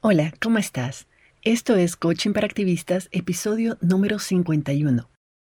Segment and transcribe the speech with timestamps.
[0.00, 1.08] Hola, ¿cómo estás?
[1.42, 5.10] Esto es Coaching para Activistas, episodio número 51.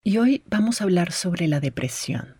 [0.02, 2.36] Y hoy vamos a hablar sobre la depresión.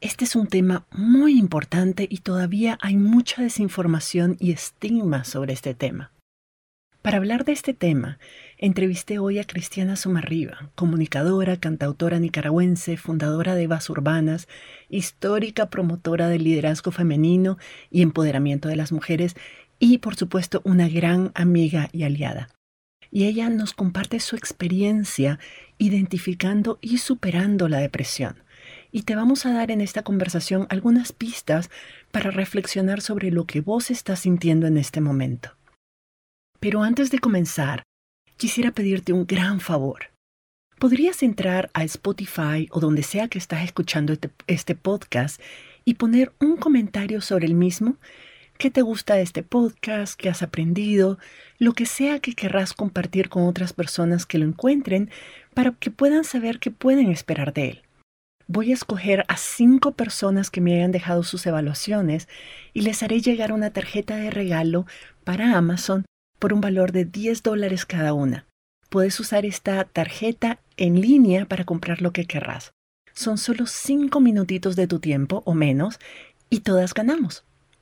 [0.00, 5.74] Este es un tema muy importante y todavía hay mucha desinformación y estigma sobre este
[5.74, 6.10] tema.
[7.02, 8.18] Para hablar de este tema,
[8.58, 14.48] entrevisté hoy a Cristiana Sumarriba, comunicadora, cantautora nicaragüense, fundadora de Evas Urbanas,
[14.88, 17.58] histórica promotora del liderazgo femenino
[17.92, 19.36] y empoderamiento de las mujeres
[19.78, 22.48] y, por supuesto, una gran amiga y aliada.
[23.10, 25.38] Y ella nos comparte su experiencia
[25.78, 28.36] identificando y superando la depresión
[28.90, 31.70] y te vamos a dar en esta conversación algunas pistas
[32.10, 35.50] para reflexionar sobre lo que vos estás sintiendo en este momento.
[36.60, 37.82] Pero antes de comenzar,
[38.36, 40.10] quisiera pedirte un gran favor.
[40.78, 45.40] ¿Podrías entrar a Spotify o donde sea que estás escuchando este, este, podcast
[45.84, 47.96] y poner un comentario sobre el mismo?
[48.58, 50.18] ¿Qué te gusta de este podcast?
[50.20, 51.18] ¿Qué has aprendido?
[51.58, 55.10] Lo que sea que querrás compartir con otras personas que lo encuentren
[55.54, 57.82] para que puedan saber qué pueden esperar de él
[58.48, 62.28] voy a escoger a cinco personas que me hayan dejado sus evaluaciones
[62.72, 64.86] y les haré llegar una tarjeta de regalo
[65.22, 66.06] para Amazon
[66.38, 68.46] por un valor de 10 dólares cada una.
[68.88, 72.72] Puedes usar esta tarjeta en línea para comprar lo que querrás.
[73.12, 75.98] Son solo cinco minutitos de tu tiempo o menos
[76.48, 77.44] y todas ganamos.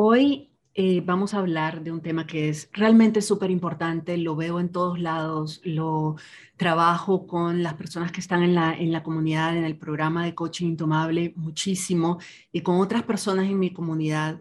[0.00, 4.60] Hoy eh, vamos a hablar de un tema que es realmente súper importante, lo veo
[4.60, 6.14] en todos lados, lo
[6.56, 10.36] trabajo con las personas que están en la, en la comunidad, en el programa de
[10.36, 12.18] coaching intomable muchísimo
[12.52, 14.40] y con otras personas en mi comunidad,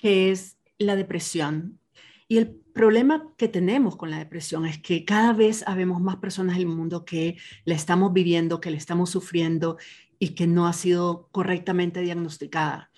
[0.00, 1.80] que es la depresión.
[2.28, 6.54] Y el problema que tenemos con la depresión es que cada vez habemos más personas
[6.54, 9.78] en el mundo que la estamos viviendo, que la estamos sufriendo
[10.20, 12.91] y que no ha sido correctamente diagnosticada.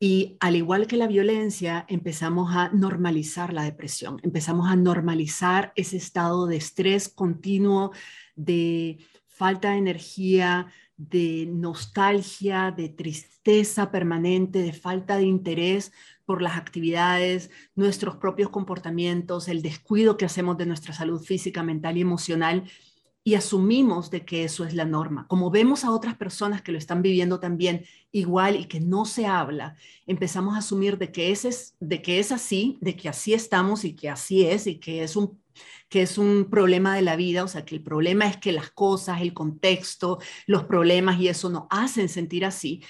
[0.00, 5.96] Y al igual que la violencia, empezamos a normalizar la depresión, empezamos a normalizar ese
[5.96, 7.90] estado de estrés continuo,
[8.36, 15.92] de falta de energía, de nostalgia, de tristeza permanente, de falta de interés
[16.24, 21.96] por las actividades, nuestros propios comportamientos, el descuido que hacemos de nuestra salud física, mental
[21.96, 22.64] y emocional
[23.24, 25.26] y asumimos de que eso es la norma.
[25.28, 29.26] Como vemos a otras personas que lo están viviendo también igual y que no se
[29.26, 33.34] habla, empezamos a asumir de que, ese es, de que es así, de que así
[33.34, 35.38] estamos y que así es y que es un
[35.88, 38.70] que es un problema de la vida, o sea, que el problema es que las
[38.70, 42.82] cosas, el contexto, los problemas y eso nos hacen sentir así.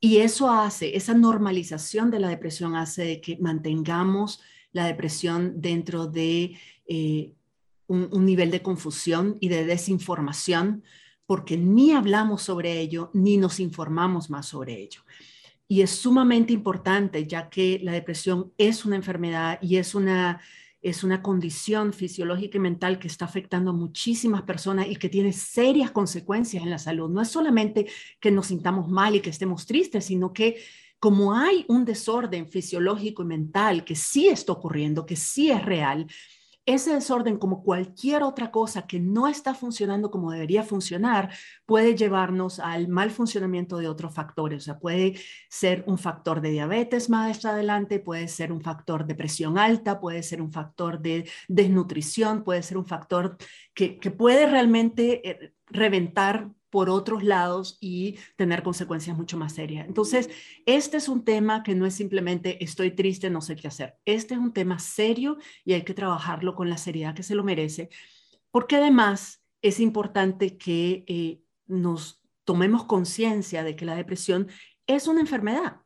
[0.00, 4.40] Y eso hace, esa normalización de la depresión hace que mantengamos
[4.72, 7.34] la depresión dentro de eh,
[7.88, 10.84] un, nivel de confusión y de desinformación
[11.26, 15.02] porque ni hablamos sobre ello ni nos informamos más sobre ello.
[15.66, 20.40] Y es sumamente importante ya que la depresión es una enfermedad y es una,
[20.80, 25.32] es una condición fisiológica y mental que está afectando a muchísimas personas y que tiene
[25.32, 27.10] serias consecuencias en la salud.
[27.10, 27.86] No es solamente
[28.20, 30.56] que nos sintamos mal y que estemos tristes, sino que
[30.98, 36.06] como hay un desorden fisiológico y mental que sí está ocurriendo, que sí es real,
[36.68, 41.30] ese desorden, como cualquier otra cosa que no está funcionando como debería funcionar,
[41.64, 44.62] puede llevarnos al mal funcionamiento de otros factores.
[44.62, 45.18] O sea, puede
[45.48, 50.22] ser un factor de diabetes más adelante, puede ser un factor de presión alta, puede
[50.22, 53.38] ser un factor de desnutrición, puede ser un factor
[53.72, 59.86] que, que puede realmente eh, reventar por otros lados y tener consecuencias mucho más serias.
[59.86, 60.28] Entonces,
[60.66, 63.96] este es un tema que no es simplemente estoy triste, no sé qué hacer.
[64.04, 67.44] Este es un tema serio y hay que trabajarlo con la seriedad que se lo
[67.44, 67.88] merece,
[68.50, 74.48] porque además es importante que eh, nos tomemos conciencia de que la depresión
[74.86, 75.82] es una enfermedad.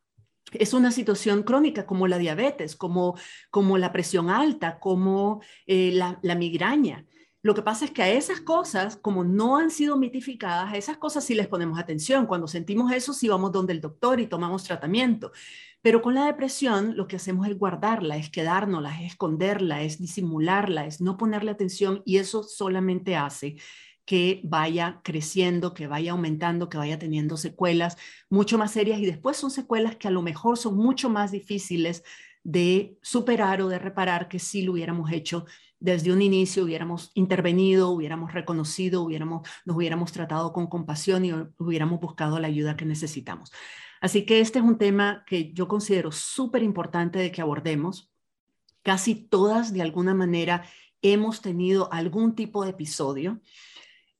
[0.53, 3.17] Es una situación crónica como la diabetes, como,
[3.51, 7.07] como la presión alta, como eh, la, la migraña.
[7.43, 10.97] Lo que pasa es que a esas cosas, como no han sido mitificadas, a esas
[10.97, 12.27] cosas sí les ponemos atención.
[12.27, 15.33] Cuando sentimos eso, sí vamos donde el doctor y tomamos tratamiento.
[15.83, 20.87] Pero con la depresión, lo que hacemos es guardarla, es quedárnosla, es esconderla, es disimularla,
[20.87, 23.57] es no ponerle atención y eso solamente hace
[24.05, 27.97] que vaya creciendo, que vaya aumentando, que vaya teniendo secuelas
[28.31, 32.05] mucho más serias y después son secuelas que a lo mejor son mucho más difíciles
[32.45, 35.47] de superar o de reparar que si lo hubiéramos hecho
[35.83, 42.01] desde un inicio, hubiéramos intervenido, hubiéramos reconocido, hubiéramos, nos hubiéramos tratado con compasión y hubiéramos
[42.01, 43.51] buscado la ayuda que necesitamos.
[44.01, 48.13] Así que este es un tema que yo considero súper importante de que abordemos.
[48.83, 50.65] Casi todas, de alguna manera,
[51.03, 53.41] hemos tenido algún tipo de episodio,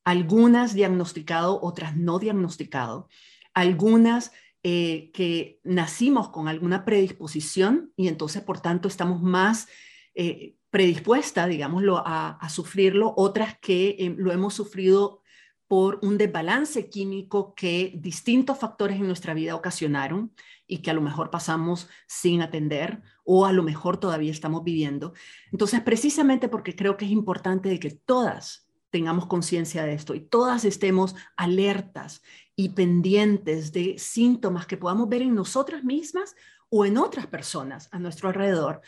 [0.05, 3.09] algunas diagnosticado, otras no diagnosticado,
[3.55, 4.33] algunas
[4.65, 9.69] eh, que nacimos con alguna predisposición y entonces, por tanto, estamos más
[10.17, 15.21] eh, predispuestas, digámoslo, a, sufrirlo, otras que eh, lo hemos sufrido
[15.69, 20.35] por un desbalance químico que distintos factores en nuestra vida ocasionaron
[20.67, 25.13] y que a lo mejor pasamos sin atender o a lo mejor todavía estamos viviendo.
[25.51, 30.21] Entonces, precisamente porque creo que es importante de que todas tengamos conciencia de esto y
[30.21, 32.23] todas estemos alertas
[32.57, 36.35] y pendientes de síntomas que podamos ver en nosotras mismas
[36.71, 38.81] o en otras personas a nuestro alrededor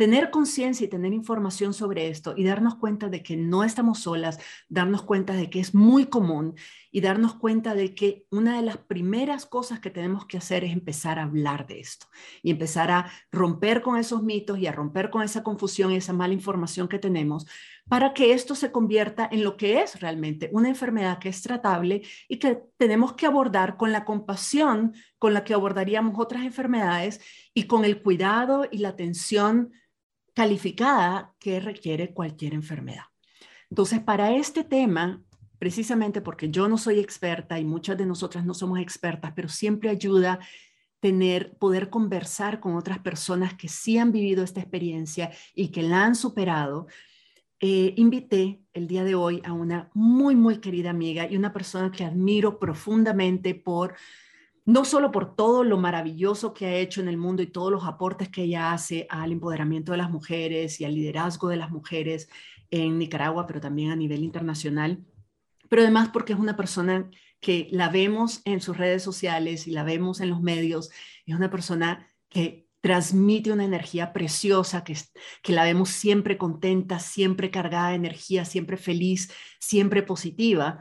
[0.00, 4.38] tener conciencia y tener información sobre esto y darnos cuenta de que no estamos solas,
[4.70, 6.54] darnos cuenta de que es muy común
[6.90, 10.72] y darnos cuenta de que una de las primeras cosas que tenemos que hacer es
[10.72, 12.06] empezar a hablar de esto
[12.42, 16.14] y empezar a romper con esos mitos y a romper con esa confusión y esa
[16.14, 17.46] mala información que tenemos
[17.86, 22.00] para que esto se convierta en lo que es realmente una enfermedad que es tratable
[22.26, 27.20] y que tenemos que abordar con la compasión con la que abordaríamos otras enfermedades
[27.52, 29.72] y con el cuidado y la atención
[30.34, 33.04] calificada que requiere cualquier enfermedad.
[33.70, 35.22] Entonces, para este tema,
[35.58, 39.90] precisamente porque yo no soy experta y muchas de nosotras no somos expertas, pero siempre
[39.90, 40.40] ayuda
[41.00, 46.04] tener, poder conversar con otras personas que sí han vivido esta experiencia y que la
[46.04, 46.86] han superado.
[47.58, 51.90] Eh, invité el día de hoy a una muy, muy querida amiga y una persona
[51.90, 53.94] que admiro profundamente por
[54.64, 57.84] no solo por todo lo maravilloso que ha hecho en el mundo y todos los
[57.84, 62.28] aportes que ella hace al empoderamiento de las mujeres y al liderazgo de las mujeres
[62.70, 65.04] en Nicaragua, pero también a nivel internacional,
[65.68, 67.10] pero además porque es una persona
[67.40, 70.90] que la vemos en sus redes sociales y la vemos en los medios,
[71.26, 74.96] es una persona que transmite una energía preciosa, que,
[75.42, 80.80] que la vemos siempre contenta, siempre cargada de energía, siempre feliz, siempre positiva.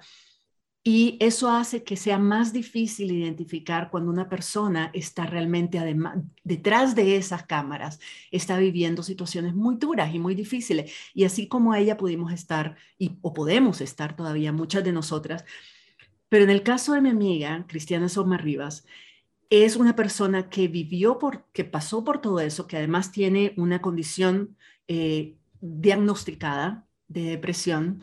[0.82, 5.80] Y eso hace que sea más difícil identificar cuando una persona está realmente
[6.44, 8.00] detrás de esas cámaras,
[8.32, 10.94] está viviendo situaciones muy duras y muy difíciles.
[11.14, 12.78] Y así como ella pudimos estar,
[13.22, 15.44] o podemos estar todavía muchas de nosotras,
[16.30, 18.86] pero en el caso de mi amiga, Cristiana Soma Rivas,
[19.50, 23.82] es una persona que vivió, por, que pasó por todo eso, que además tiene una
[23.82, 24.56] condición
[24.88, 28.02] eh, diagnosticada de depresión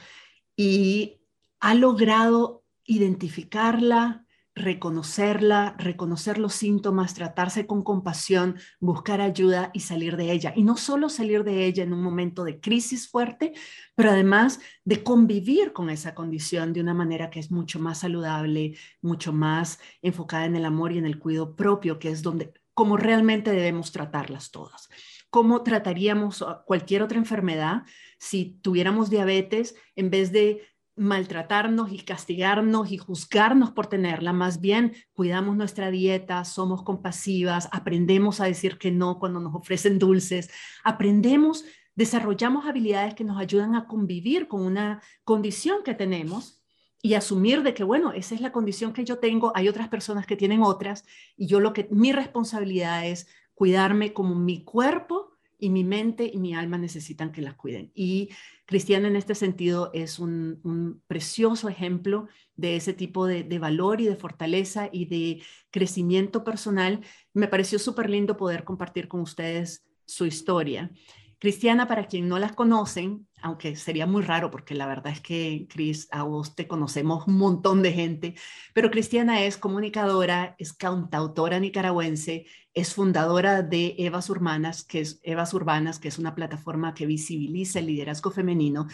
[0.56, 1.20] y
[1.61, 10.33] ha logrado identificarla, reconocerla, reconocer los síntomas, tratarse con compasión, buscar ayuda y salir de
[10.33, 10.55] ella.
[10.56, 13.53] Y no solo salir de ella en un momento de crisis fuerte,
[13.94, 18.79] pero además de convivir con esa condición de una manera que es mucho más saludable,
[19.03, 22.97] mucho más enfocada en el amor y en el cuidado propio, que es donde como
[22.97, 24.89] realmente debemos tratarlas todas.
[25.29, 27.82] ¿Cómo trataríamos cualquier otra enfermedad
[28.19, 30.62] si tuviéramos diabetes en vez de
[30.96, 38.40] maltratarnos y castigarnos y juzgarnos por tenerla, más bien cuidamos nuestra dieta, somos compasivas, aprendemos
[38.40, 40.50] a decir que no cuando nos ofrecen dulces,
[40.84, 41.64] aprendemos,
[41.94, 46.62] desarrollamos habilidades que nos ayudan a convivir con una condición que tenemos
[47.03, 50.26] y asumir de que, bueno, esa es la condición que yo tengo, hay otras personas
[50.26, 51.05] que tienen otras
[51.36, 55.26] y yo lo que mi responsabilidad es cuidarme como mi cuerpo
[55.58, 57.91] y mi mente y mi alma necesitan que las cuiden.
[57.94, 58.31] Y
[58.67, 64.06] Cristiana en este sentido es un, precioso ejemplo de ese tipo de, de, valor y
[64.06, 67.01] de fortaleza y de crecimiento personal.
[67.32, 70.91] Me pareció súper lindo poder compartir con ustedes su historia.
[71.39, 75.69] Cristiana, para quien no las conocen, aunque sería muy raro porque la verdad es que,
[75.70, 78.34] Cris, a vos te conocemos un montón de gente,
[78.74, 85.55] pero Cristiana es comunicadora, es cantautora nicaragüense, es fundadora de Evas Urbanas, que es Evas
[85.55, 88.88] Urbanas, que es una plataforma que visibiliza el liderazgo femenino.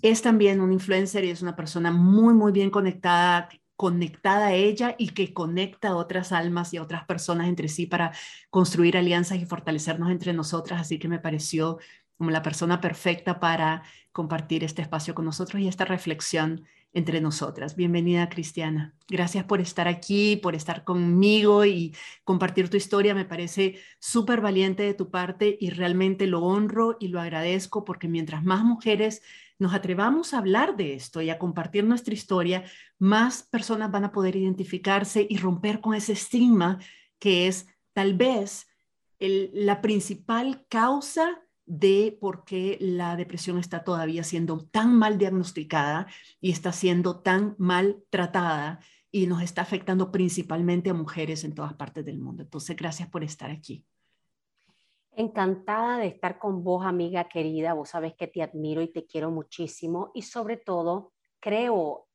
[0.00, 4.96] Es también un influencer y es una persona muy, muy bien conectada, conectada a ella
[4.98, 8.12] y que conecta a otras almas y a otras personas entre sí para
[8.48, 10.80] construir alianzas y fortalecernos entre nosotras.
[10.80, 11.78] Así que me pareció
[12.18, 17.76] como la persona perfecta para compartir este espacio con nosotros y esta reflexión entre nosotras.
[17.76, 18.94] Bienvenida, Cristiana.
[19.08, 21.94] Gracias por estar aquí, por estar conmigo y
[22.24, 23.14] compartir tu historia.
[23.14, 28.08] Me parece súper valiente de tu parte y realmente lo honro y lo agradezco porque
[28.08, 29.22] mientras más mujeres
[29.58, 32.64] nos atrevamos a hablar de esto y a compartir nuestra historia,
[32.98, 36.78] más personas van a poder identificarse y romper con ese estigma
[37.18, 38.66] que es tal vez
[39.20, 46.06] la principal causa de por qué la depresión está todavía siendo tan mal diagnosticada
[46.40, 51.74] y está siendo tan mal tratada y nos está afectando principalmente a mujeres en todas
[51.74, 52.42] partes del mundo.
[52.42, 53.84] Entonces, gracias por estar aquí.
[55.12, 57.74] Encantada de estar con vos, amiga querida.
[57.74, 62.06] Vos sabes que te admiro y te quiero muchísimo y sobre todo creo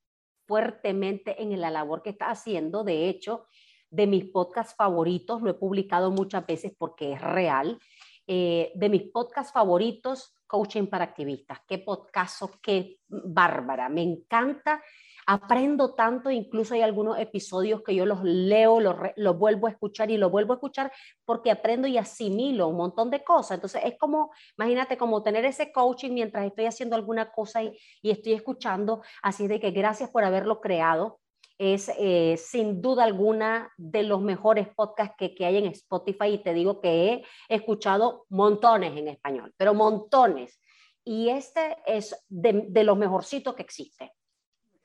[0.47, 2.83] fuertemente en la labor que estás haciendo.
[2.83, 3.45] De hecho,
[3.89, 7.79] de mis podcasts favoritos, lo he publicado muchas veces porque es real.
[8.27, 11.59] Eh, de mis podcasts favoritos, Coaching para Activistas.
[11.67, 13.89] Qué podcasto, qué bárbara.
[13.89, 14.81] Me encanta
[15.25, 20.17] aprendo tanto, incluso hay algunos episodios que yo los leo, los, vuelvo a escuchar y
[20.17, 20.91] los vuelvo a escuchar
[21.25, 23.55] porque aprendo y asimilo un montón de cosas.
[23.55, 28.33] Entonces es como, imagínate, como tener ese coaching mientras estoy haciendo alguna cosa y, estoy
[28.33, 29.01] escuchando.
[29.21, 31.19] Así de que gracias por haberlo creado.
[31.57, 36.37] Es eh, sin duda alguna de los mejores podcasts que, que hay en Spotify y
[36.39, 40.59] te digo que he escuchado montones en español, pero montones.
[41.05, 44.13] Y este es de, de los mejorcitos que existe.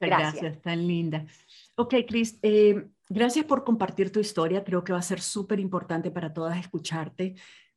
[0.00, 0.62] Gracias.
[0.62, 1.26] tan linda.
[1.74, 4.64] Ok, Cris, eh, gracias por compartir tu historia.
[4.64, 7.34] Creo que va a ser súper importante para todas escucharte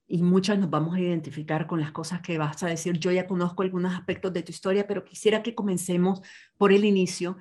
[0.08, 3.00] y muchas nos vamos a identificar con las cosas que vas a decir.
[3.00, 6.22] Yo ya conozco algunos aspectos de tu historia, pero quisiera que comencemos
[6.58, 7.38] por el inicio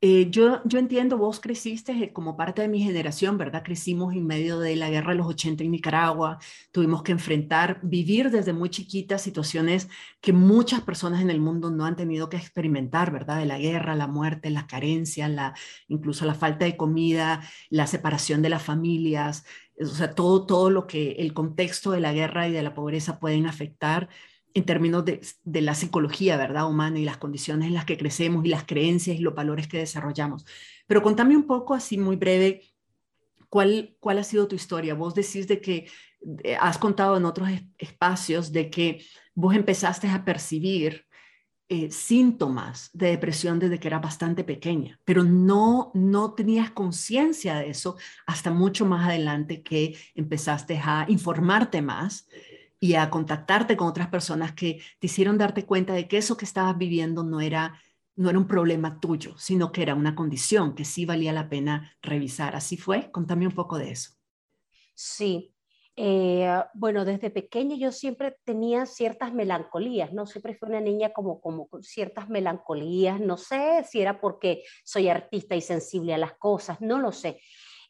[0.00, 3.64] eh, yo, yo entiendo, vos creciste eh, como parte de mi generación, ¿verdad?
[3.64, 6.38] Crecimos en medio de la guerra de los 80 en Nicaragua,
[6.70, 9.88] tuvimos que enfrentar, vivir desde muy chiquitas situaciones
[10.20, 13.38] que muchas personas en el mundo no han tenido que experimentar, ¿verdad?
[13.38, 15.54] De la guerra, la muerte, la carencia, la,
[15.88, 19.44] incluso la falta de comida, la separación de las familias,
[19.80, 23.18] o sea, todo, todo lo que el contexto de la guerra y de la pobreza
[23.18, 24.08] pueden afectar
[24.54, 25.20] en términos de,
[25.60, 26.68] la psicología, ¿verdad?
[26.68, 29.78] Humana y las condiciones en las que crecemos y las creencias y los valores que
[29.78, 30.44] desarrollamos.
[30.86, 32.62] Pero contame un poco, así muy breve,
[33.48, 34.94] ¿cuál, cuál ha sido tu historia?
[34.94, 35.86] Vos decís de que
[36.42, 41.06] eh, has contado en otros espacios de que vos empezaste a percibir
[41.70, 47.68] eh, síntomas de depresión desde que era bastante pequeña, pero no, no tenías conciencia de
[47.68, 52.26] eso hasta mucho más adelante que empezaste a informarte más
[52.80, 56.44] y a contactarte con otras personas que te hicieron darte cuenta de que eso que
[56.44, 57.80] estabas viviendo no era,
[58.16, 61.96] no era un problema tuyo, sino que era una condición que sí valía la pena
[62.02, 62.54] revisar.
[62.54, 63.10] ¿Así fue?
[63.10, 64.12] Contame un poco de eso.
[64.94, 65.54] Sí.
[66.00, 70.26] Eh, bueno, desde pequeña yo siempre tenía ciertas melancolías, ¿no?
[70.26, 75.08] Siempre fui una niña como, como con ciertas melancolías, no sé si era porque soy
[75.08, 77.40] artista y sensible a las cosas, no lo sé,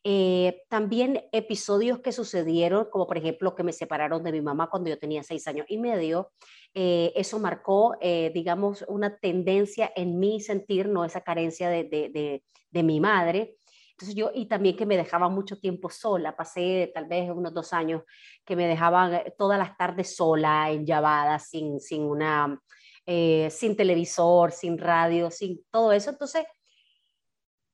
[0.05, 4.89] eh, también episodios que sucedieron, como por ejemplo que me separaron de mi mamá cuando
[4.91, 6.31] yo tenía seis años y medio,
[6.73, 12.43] eh, eso marcó, eh, digamos, una tendencia en mi sentir, no esa carencia de, de,
[12.71, 13.57] de, mi madre.
[13.91, 17.73] Entonces yo, y también que me dejaba mucho tiempo sola, pasé tal vez unos dos
[17.73, 18.03] años
[18.45, 22.63] que me dejaban todas las tardes sola, en llamada, sin, sin una,
[23.05, 26.11] sin televisor, sin radio, sin todo eso.
[26.11, 26.45] Entonces,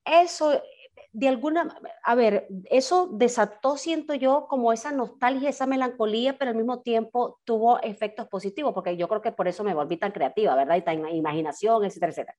[0.04, 0.62] eso
[1.14, 6.56] de alguna, a ver, eso desató, siento yo, como esa nostalgia, esa melancolía, pero al
[6.56, 10.56] mismo tiempo tuvo efectos positivos, porque yo creo que por eso me volví tan creativa,
[10.56, 10.74] ¿verdad?
[10.74, 12.36] Y tan imaginación, etcétera, etcétera.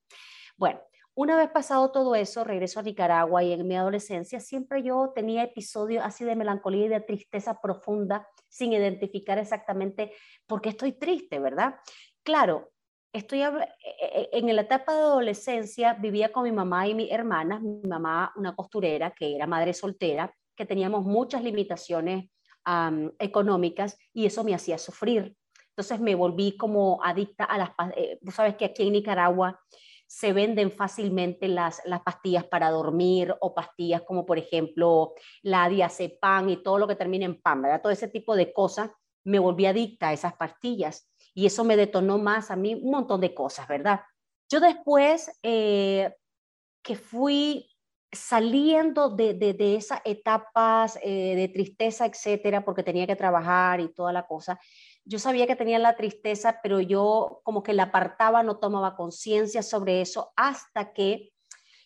[0.58, 0.82] Bueno,
[1.14, 5.44] una vez pasado todo eso, regreso a Nicaragua y en mi adolescencia siempre yo tenía
[5.44, 10.12] episodios así de melancolía y de tristeza profunda sin identificar exactamente
[10.46, 11.76] por qué estoy triste, ¿verdad?
[12.24, 12.72] Claro,
[13.16, 17.60] estoy e, e, en la etapa de adolescencia vivía con mi mamá y mi hermana,
[17.60, 22.30] mi mamá una costurera que era madre soltera, que teníamos muchas limitaciones
[23.20, 25.36] económicas y eso me hacía sufrir.
[25.70, 29.60] Entonces me volví como adicta a las, eh, sabes que aquí en Nicaragua
[30.08, 36.50] se venden fácilmente las, las pastillas para dormir o pastillas como por ejemplo la diazepam
[36.50, 37.82] y todo lo que termina en pan, ¿verdad?
[37.84, 38.90] Todo ese tipo de cosas,
[39.26, 43.22] me volví adicta a esas pastillas y eso me detonó más a mí un montón
[43.22, 44.02] de cosas, ¿verdad?
[44.50, 46.16] Yo después eh,
[46.82, 47.70] que fui
[48.12, 54.14] saliendo de, de, esas etapas eh, de tristeza, etcétera, porque tenía que trabajar y toda
[54.14, 54.58] la cosa,
[55.04, 59.62] yo sabía que tenía la tristeza, pero yo como que la apartaba, no tomaba conciencia
[59.62, 61.34] sobre eso hasta que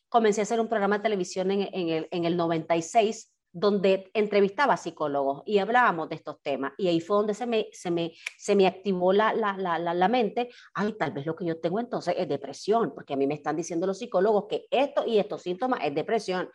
[0.10, 4.78] comencé a hacer un programa de televisión en, en, el, en el 96 donde entrevistaba
[4.78, 6.74] psicólogos y hablábamos de estos temas.
[6.78, 10.08] Y ahí fue donde se me, se me, se me activó la, la, la, la,
[10.08, 13.34] mente, ay, tal vez lo que yo tengo entonces es depresión, porque a mí me
[13.34, 16.50] están diciendo los psicólogos que esto y estos síntomas es depresión.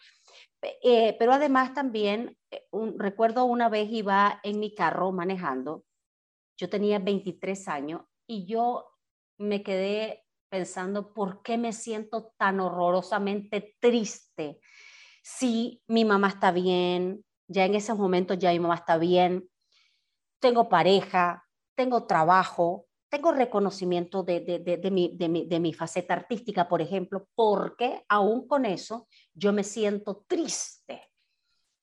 [0.82, 5.84] Eh, pero además también, eh, un, recuerdo una vez iba en mi carro manejando,
[6.56, 8.86] yo tenía 23 años y yo
[9.38, 14.60] me quedé pensando, ¿por qué me siento tan horrorosamente triste?
[15.24, 19.48] Si mi mamá está bien, ya en esos momentos ya mi mamá está bien,
[20.38, 27.26] tengo pareja, tengo trabajo, tengo reconocimiento de, de, mi, de, mi, faceta artística, por ejemplo,
[27.34, 31.10] porque aún con eso yo me siento triste,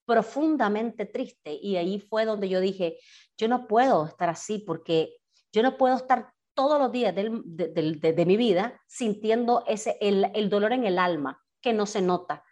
[0.05, 1.57] profundamente triste.
[1.60, 3.00] Y ahí fue donde yo dije,
[3.38, 5.17] yo no puedo estar así porque
[5.51, 10.74] yo no puedo estar todos los días de, mi vida sintiendo ese, el, el dolor
[10.74, 12.43] en el alma que no se nota.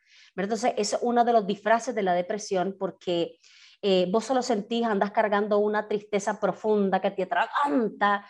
[0.46, 3.40] Entonces, es uno de los disfraces de la depresión porque
[3.82, 8.26] eh, vos solo sentís, andas cargando una tristeza profunda que te atraganta,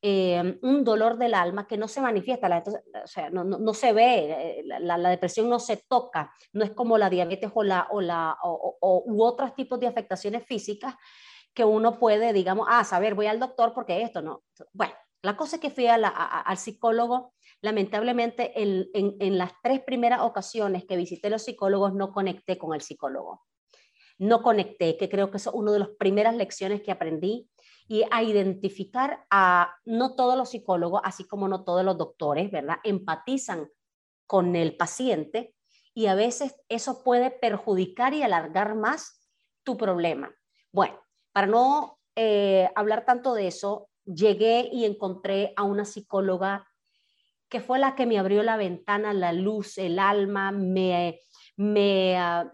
[0.00, 2.62] eh, un dolor del alma que no se manifiesta,
[3.04, 6.72] o sea, no, no, se ve, eh, la, la, depresión no se toca, no es
[6.72, 10.94] como la diabetes o, la, o, la, o, u otros tipos de afectaciones físicas
[11.54, 14.42] que uno puede, digamos, ah, saber, voy al doctor porque esto no.
[14.72, 16.04] Bueno, la cosa es que fui al
[16.56, 22.82] psicólogo, lamentablemente en, las tres primeras ocasiones que visité los psicólogos no conecté con el
[22.82, 23.42] psicólogo.
[24.18, 27.48] No conecté, que creo que es una de las primeras lecciones que aprendí
[27.88, 32.76] y a identificar a no todos los psicólogos, así como no todos los doctores, ¿verdad?
[32.84, 33.68] Empatizan
[34.26, 35.54] con el paciente
[35.94, 39.28] y a veces eso puede perjudicar y alargar más
[39.62, 40.34] tu problema.
[40.72, 41.00] Bueno,
[41.32, 46.66] para no eh, hablar tanto de eso, llegué y encontré a una psicóloga
[47.52, 51.20] que fue la que me abrió la ventana, la luz, el alma, me,
[51.58, 52.50] me ah,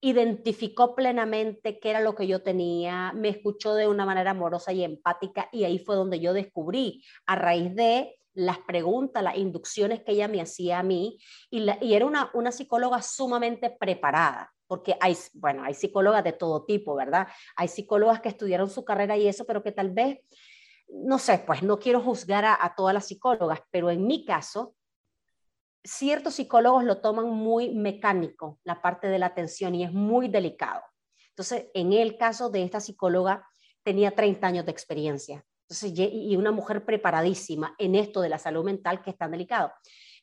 [0.00, 4.82] identificó plenamente qué era lo que yo tenía, me escuchó de una manera amorosa y
[4.82, 10.12] empática y ahí fue donde yo descubrí a raíz de las preguntas, las inducciones que
[10.12, 11.18] ella me hacía a mí
[11.50, 16.64] y, y era una, una psicóloga sumamente preparada porque hay, bueno, hay psicólogas de todo
[16.64, 17.26] tipo, ¿verdad?
[17.56, 20.20] Hay psicólogas que estudiaron su carrera y eso, pero que tal vez
[20.92, 24.74] no sé, pues no quiero juzgar a, todas las psicólogas, pero en mi caso,
[25.84, 30.82] ciertos psicólogos lo toman muy mecánico, la parte de la atención, y es muy delicado.
[31.30, 33.48] Entonces, en el caso de esta psicóloga,
[33.82, 35.44] tenía 30 años de experiencia.
[35.68, 39.72] Entonces, y una mujer preparadísima en esto de la salud mental que es tan delicado.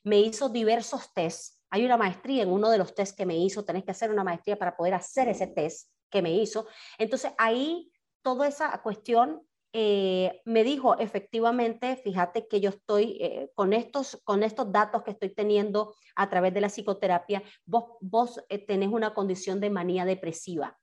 [0.04, 1.64] Me hizo diversos tests.
[1.70, 3.64] Hay una maestría en uno de los tests que me hizo.
[3.64, 6.66] Tenés que hacer una maestría para poder hacer ese test que me hizo.
[6.98, 7.90] Entonces, ahí
[8.22, 14.42] toda esa cuestión eh, me dijo, efectivamente, fíjate que yo estoy eh, con, estos, con
[14.42, 19.12] estos datos que estoy teniendo a través de la psicoterapia, vos, vos eh, tenés una
[19.12, 20.78] condición de manía depresiva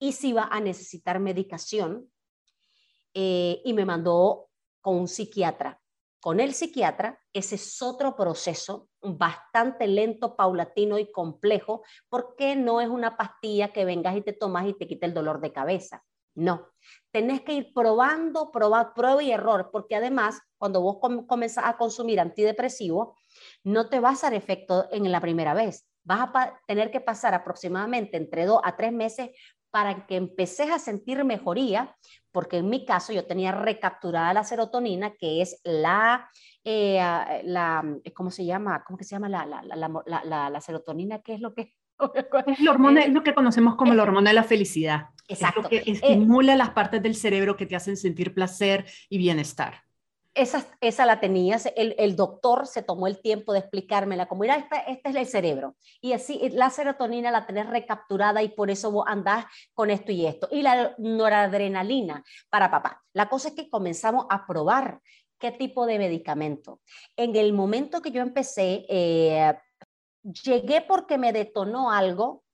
[0.00, 2.10] y si va a necesitar medicación
[3.20, 4.48] y me mandó
[4.80, 5.80] con un psiquiatra.
[6.20, 12.88] Con el psiquiatra, ese es otro proceso bastante lento, paulatino y complejo, porque no es
[12.88, 16.04] una pastilla que vengas y te tomas y te quite el dolor de cabeza.
[16.38, 16.68] No,
[17.10, 22.20] tenés que ir probando, probar, prueba y error, porque además, cuando vos comenzás a consumir
[22.20, 23.16] antidepresivo,
[23.64, 25.88] no te va a hacer efecto en la primera vez.
[26.04, 29.30] Vas a tener que pasar aproximadamente entre dos a tres meses
[29.70, 31.96] para que empeces a sentir mejoría,
[32.30, 36.30] porque en mi caso yo tenía recapturada la serotonina, que es la,
[36.62, 37.00] eh,
[37.44, 38.84] la ¿cómo se llama?
[38.86, 41.20] ¿Cómo que se llama la, la, la, la serotonina?
[41.20, 41.74] ¿Qué es lo que
[42.46, 42.60] es,
[43.10, 45.08] lo que conocemos como la hormona de la felicidad.
[45.28, 45.68] Exacto.
[45.68, 49.82] que eh, estimula las partes del cerebro que te hacen sentir placer y bienestar.
[50.34, 54.54] Esa, esa la tenías, el, el, doctor se tomó el tiempo de explicármela, como mira,
[54.54, 58.92] este, este, es el cerebro, y así la serotonina la tenés recapturada y por eso
[58.92, 63.02] vos andás con esto y esto, y la noradrenalina para papá.
[63.14, 65.00] La cosa es que comenzamos a probar
[65.38, 66.80] qué tipo de medicamento.
[67.16, 69.54] En el momento que yo empecé, eh,
[70.22, 72.44] llegué porque me detonó algo,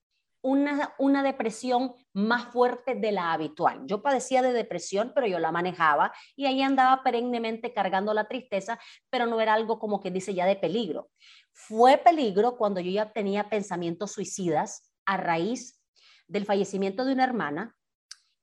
[0.41, 3.81] una, una depresión más fuerte de la habitual.
[3.85, 8.79] Yo padecía de depresión, pero yo la manejaba y ahí andaba perennemente cargando la tristeza,
[9.09, 11.09] pero no era algo como que dice ya de peligro.
[11.51, 15.81] Fue peligro cuando yo ya tenía pensamientos suicidas a raíz
[16.27, 17.75] del fallecimiento de una hermana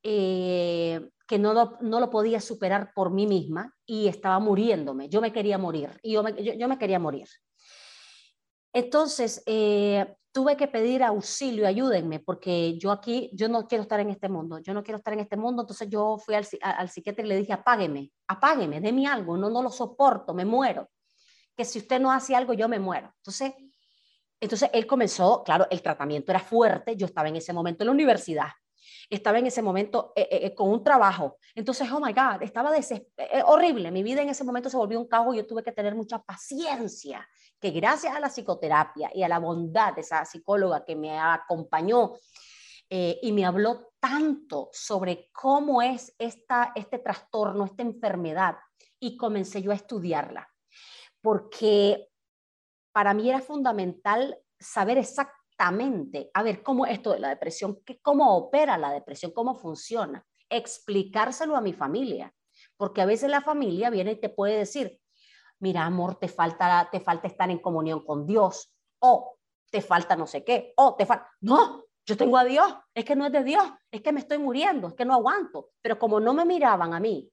[0.03, 5.07] eh, que no lo, no lo, podía superar por mí misma y estaba muriéndome.
[5.07, 7.27] Yo me quería morir y yo me, yo me quería morir.
[8.73, 14.09] Entonces, eh, tuve que pedir auxilio, ayúdenme, porque yo aquí, yo no quiero estar en
[14.09, 17.23] este mundo, yo no quiero estar en este mundo, entonces yo fui al, al psiquiatra
[17.23, 20.89] y le dije, apágueme, apágueme, déme algo, no, no lo soporto, me muero,
[21.55, 23.13] que si usted no hace algo, yo me muero.
[23.17, 23.53] Entonces,
[24.39, 27.93] entonces él comenzó, claro, el tratamiento era fuerte, yo estaba en ese momento en la
[27.93, 28.49] universidad,
[29.11, 31.37] estaba en ese momento eh, eh, con un trabajo.
[31.53, 32.71] Entonces, oh my God, estaba
[33.45, 33.91] horrible.
[33.91, 37.27] Mi vida en ese momento se volvió un caos yo tuve que tener mucha paciencia
[37.63, 42.11] que gracias a la psicoterapia y a la bondad de esa psicóloga que me acompañó
[42.89, 48.57] eh, y me habló tanto sobre cómo es esta, este trastorno, esta enfermedad,
[48.99, 50.45] y comencé yo a estudiarla,
[51.21, 52.09] porque
[52.91, 58.77] para mí era fundamental saber exactamente, a ver, cómo esto de la depresión, cómo opera
[58.77, 60.25] la depresión, cómo funciona.
[60.49, 62.35] explicárselo a mi familia,
[62.75, 64.99] porque a veces la familia viene y te puede decir,
[65.63, 69.37] mira, amor, te falta, te falta estar en comunión con Dios, o
[69.71, 73.15] te falta no sé qué, o te falta, no, yo tengo a Dios, es que
[73.15, 76.19] no es de Dios, es que me estoy muriendo, es que no aguanto, pero como
[76.19, 77.31] no me miraban a mí,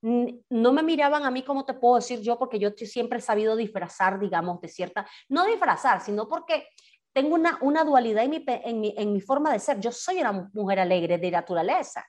[0.00, 2.38] no me miraban a mí, como te puedo decir yo?
[2.38, 6.68] Porque yo siempre he sabido disfrazar, digamos, de cierta, no disfrazar, sino porque
[7.12, 9.80] tengo una, una dualidad en mi, en, mi, en mi forma de ser.
[9.80, 12.06] Yo soy una mujer alegre de naturaleza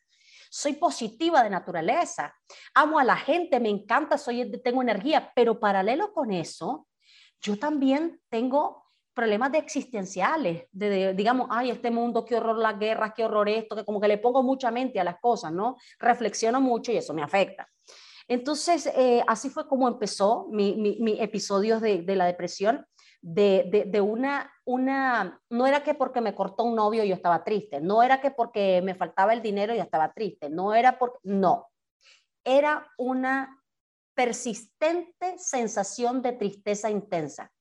[0.51, 2.35] soy positiva de naturaleza,
[2.73, 6.87] amo a la gente, me encanta, soy, tengo energía, pero paralelo con eso,
[7.39, 8.83] yo también tengo
[9.13, 13.77] problemas de existenciales, de, digamos, ay, este mundo, qué horror las guerras, qué horror esto,
[13.77, 15.77] que como que le pongo mucha mente a las cosas, ¿no?
[15.99, 17.67] Reflexiono mucho y eso me afecta.
[18.27, 22.85] Entonces, eh, así fue como empezó mi, mi, episodios de, de, la depresión,
[23.21, 27.81] de, de, una, una, no era que porque me cortó un novio yo estaba triste,
[27.81, 31.67] no era que porque me faltaba el dinero yo estaba triste, no era porque, no,
[32.43, 33.62] era una
[34.13, 37.51] persistente sensación de tristeza intensa.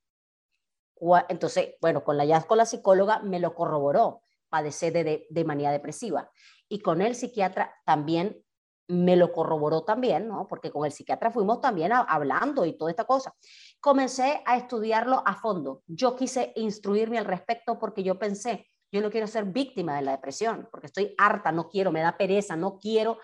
[1.29, 6.31] Entonces, bueno, con la con la psicóloga me lo corroboró, padecé de, de manía depresiva.
[6.69, 8.45] Y con el psiquiatra también
[8.91, 10.47] me lo corroboró también, ¿no?
[10.49, 13.35] Porque con el psiquiatra fuimos también hablando y toda esta cosa.
[13.81, 15.83] Comencé a estudiarlo a fondo.
[15.87, 20.13] Yo quise instruirme al respecto porque yo pensé, yo no quiero ser víctima de la
[20.13, 23.19] depresión, porque estoy harta, no quiero, me da pereza, no quiero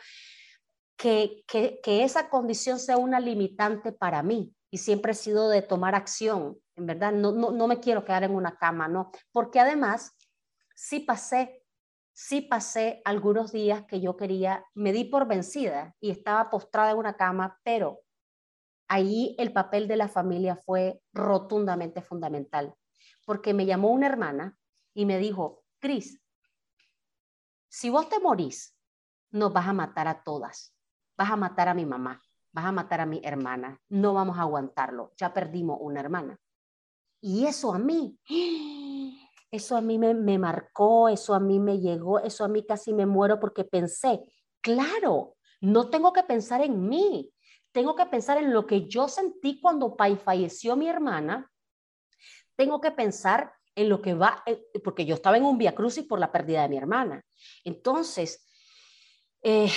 [0.96, 4.54] que, que, esa condición sea una limitante para mí.
[4.70, 8.24] Y siempre he sido de tomar acción, en verdad, no, no, no me quiero quedar
[8.24, 9.10] en una cama, ¿no?
[9.32, 10.16] Porque además,
[10.74, 11.62] sí pasé
[12.16, 16.96] sí pasé algunos días que yo quería, me di por vencida y estaba postrada en
[16.96, 18.00] una cama, pero
[18.88, 22.74] ahí el papel de la familia fue rotundamente fundamental,
[23.24, 24.58] porque me llamó una hermana
[24.94, 26.22] y me dijo, Cris,
[27.68, 28.76] si vos te morís,
[29.30, 30.74] nos vas a matar a todas,
[31.16, 32.22] vas a matar a mi mamá,
[32.52, 36.40] vas a matar a mi hermana, no vamos a aguantarlo, ya perdimos una hermana.
[37.20, 38.18] Y eso a mí,
[39.50, 43.04] eso a mí me, marcó, eso a mí me llegó, eso a mí casi me
[43.04, 44.22] muero porque pensé,
[44.60, 47.30] claro, no tengo que pensar en mí,
[47.76, 51.52] tengo que pensar en lo que yo sentí cuando falleció mi hermana,
[52.56, 56.06] tengo que pensar en lo que va, eh, porque yo estaba en un via crucis
[56.06, 57.22] por la pérdida de mi hermana.
[57.64, 58.48] Entonces,
[59.42, 59.70] eh,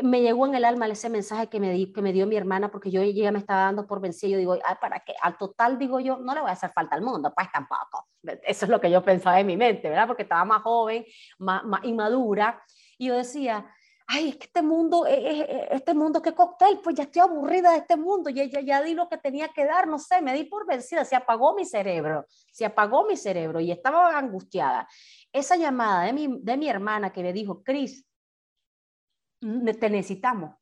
[0.00, 2.70] me llegó en el alma ese mensaje que me, di, que me dio mi hermana,
[2.70, 4.34] porque yo ya me estaba dando por vencido.
[4.34, 5.14] Yo digo, ¿para qué?
[5.20, 8.06] Al total, digo yo, no le voy a hacer falta al mundo, pues tampoco.
[8.44, 10.06] Eso es lo que yo pensaba en mi mente, ¿verdad?
[10.06, 11.04] Porque estaba más joven,
[11.38, 12.62] más, más inmadura.
[12.96, 13.68] Y yo decía,
[14.08, 17.20] ay, es que este mundo, eh, eh, eh, este mundo, qué cóctel, pues ya estoy
[17.20, 20.22] aburrida de este mundo, ya, ya, ya di lo que tenía que dar, no sé,
[20.22, 24.88] me di por vencida, se apagó mi cerebro, se apagó mi cerebro y estaba angustiada.
[25.30, 28.06] Esa llamada de mi, de mi hermana que me dijo, Cris,
[29.40, 30.56] te necesitamos.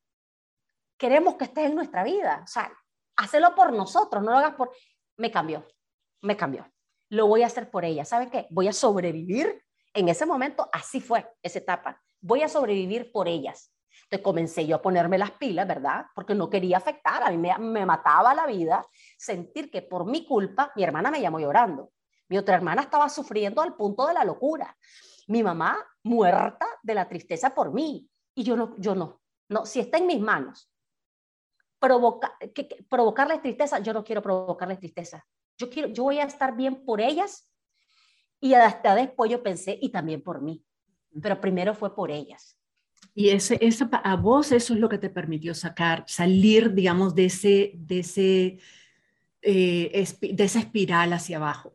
[0.98, 2.42] Queremos que estés en nuestra vida.
[2.42, 2.72] O sea,
[3.16, 4.72] hazlo por nosotros, no lo hagas por...
[5.18, 5.66] Me cambió,
[6.20, 6.66] me cambió.
[7.10, 8.04] Lo voy a hacer por ella.
[8.04, 8.48] ¿Saben qué?
[8.50, 9.62] Voy a sobrevivir.
[9.94, 12.02] En ese momento, así fue esa etapa.
[12.20, 13.72] Voy a sobrevivir por ellas.
[14.04, 16.06] Entonces comencé yo a ponerme las pilas, ¿verdad?
[16.14, 17.22] Porque no quería afectar.
[17.22, 18.86] A mí me, me mataba la vida
[19.18, 21.92] sentir que por mi culpa mi hermana me llamó llorando.
[22.28, 24.76] Mi otra hermana estaba sufriendo al punto de la locura.
[25.28, 29.80] Mi mamá muerta de la tristeza por mí y yo no, yo no, no, si
[29.80, 30.70] está en mis manos
[31.78, 35.26] provoca, que, provocarles tristeza, yo no quiero provocarles tristeza.
[35.58, 37.50] Yo quiero, yo voy a estar bien por ellas
[38.40, 40.64] y hasta después yo pensé y también por mí,
[41.22, 42.56] pero primero fue por ellas.
[43.14, 43.58] Y ese,
[44.04, 48.58] a vos eso es lo que te permitió sacar, salir, digamos, de, ese, de, ese,
[49.42, 51.74] eh, de esa espiral hacia abajo.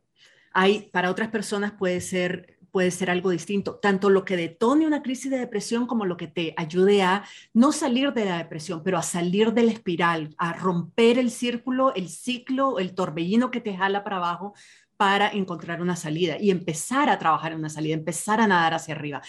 [0.54, 5.04] Hay, para otras personas puede ser puede ser algo distinto, tanto lo que detone una
[5.04, 8.97] crisis de depresión como lo que te ayude a no salir de la depresión, pero
[8.97, 13.75] a salir de la espiral, a romper el círculo, el ciclo, el torbellino que te
[13.75, 14.54] jala para abajo
[15.01, 18.93] para encontrar una salida y empezar a trabajar en una salida, empezar a nadar hacia
[18.93, 19.19] arriba.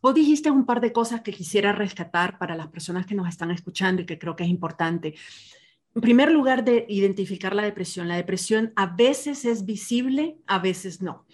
[0.00, 3.52] Vos dijiste un par de cosas que quisiera rescatar para las personas que nos están
[3.52, 5.14] escuchando y que creo que es importante.
[5.94, 8.08] En primer lugar, de identificar la depresión.
[8.08, 11.24] La depresión a veces es visible, a veces no.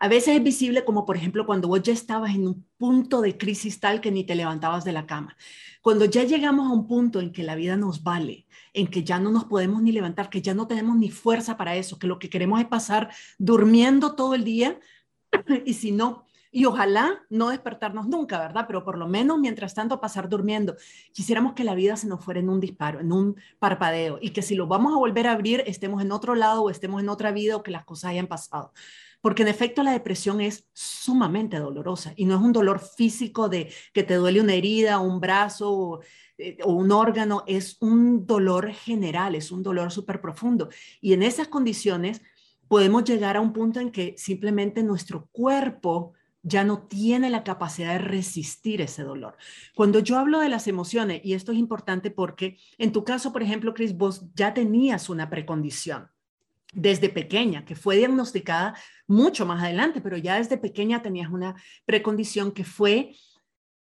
[0.00, 3.36] A veces es visible como, por ejemplo, cuando vos ya estabas en un punto de
[3.38, 5.36] crisis tal que ni te levantabas de la cama.
[5.80, 9.18] Cuando ya llegamos a un punto en que la vida nos vale, en que ya
[9.20, 12.18] no nos podemos ni levantar, que ya no tenemos ni fuerza para eso, que lo
[12.18, 14.80] que queremos es pasar durmiendo todo el día
[15.64, 18.64] y si no, y ojalá no despertarnos nunca, ¿verdad?
[18.68, 20.76] Pero por lo menos mientras tanto pasar durmiendo.
[21.12, 24.40] Quisiéramos que la vida se nos fuera en un disparo, en un parpadeo y que
[24.40, 27.32] si lo vamos a volver a abrir estemos en otro lado o estemos en otra
[27.32, 28.72] vida o que las cosas hayan pasado
[29.24, 33.72] porque en efecto la depresión es sumamente dolorosa y no es un dolor físico de
[33.94, 36.00] que te duele una herida, un brazo o,
[36.36, 40.68] eh, o un órgano, es un dolor general, es un dolor súper profundo.
[41.00, 42.20] Y en esas condiciones
[42.68, 47.94] podemos llegar a un punto en que simplemente nuestro cuerpo ya no tiene la capacidad
[47.94, 49.38] de resistir ese dolor.
[49.74, 53.42] Cuando yo hablo de las emociones, y esto es importante porque en tu caso, por
[53.42, 56.10] ejemplo, Chris, vos ya tenías una precondición
[56.74, 58.74] desde pequeña, que fue diagnosticada
[59.06, 63.14] mucho más adelante, pero ya desde pequeña tenías una precondición que fue,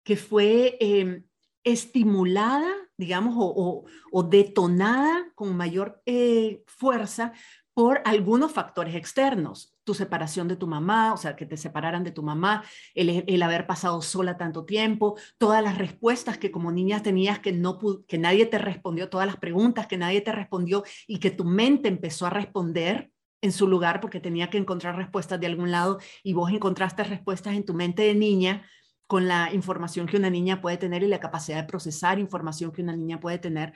[0.03, 1.23] que fue em,
[1.63, 3.85] estimulada, digamos, o,
[4.23, 7.33] detonada con mayor eh, fuerza
[7.73, 12.11] por algunos factores externos tu separación de tu mamá, o sea, que te separaran de
[12.11, 17.39] tu mamá, el, haber pasado sola tanto tiempo, todas las respuestas que como niña tenías
[17.39, 21.31] que, no, que nadie te respondió, todas las preguntas que nadie te respondió y que
[21.31, 25.69] tu mente empezó a responder en su lugar porque tenía que encontrar respuestas de algún
[25.69, 28.65] lado y vos encontraste respuestas en tu mente de niña
[29.05, 32.81] con la información que una niña puede tener y la capacidad de procesar información que
[32.81, 33.73] una niña puede tener.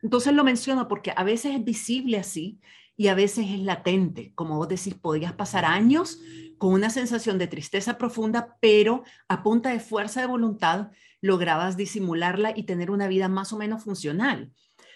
[0.00, 2.60] Entonces lo menciono porque a veces es visible así
[3.00, 4.34] y a veces es latente.
[4.34, 6.20] Como vos decís, podías pasar años
[6.58, 10.90] con una sensación de tristeza profunda, pero a punta de fuerza de voluntad
[11.22, 14.52] lograbas disimularla y tener una vida más o menos funcional.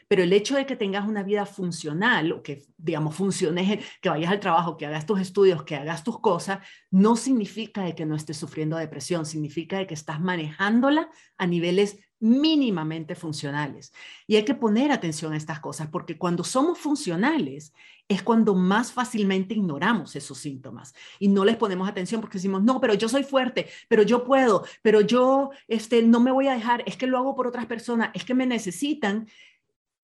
[0.06, 4.32] Pero el hecho de que tengas una vida funcional o que, digamos, funcione, que vayas
[4.32, 6.58] al trabajo, que hagas tus estudios, que hagas tus cosas,
[6.90, 11.96] no significa de que no estés sufriendo depresión, significa de que estás manejándola a niveles
[12.24, 13.92] mínimamente funcionales.
[14.26, 17.74] Y hay que poner atención a estas cosas porque cuando somos funcionales
[18.08, 22.80] es cuando más fácilmente ignoramos esos síntomas y no les ponemos atención porque decimos, no,
[22.80, 26.82] pero yo soy fuerte, pero yo puedo, pero yo este, no me voy a dejar,
[26.86, 29.28] es que lo hago por otras personas, es que me necesitan.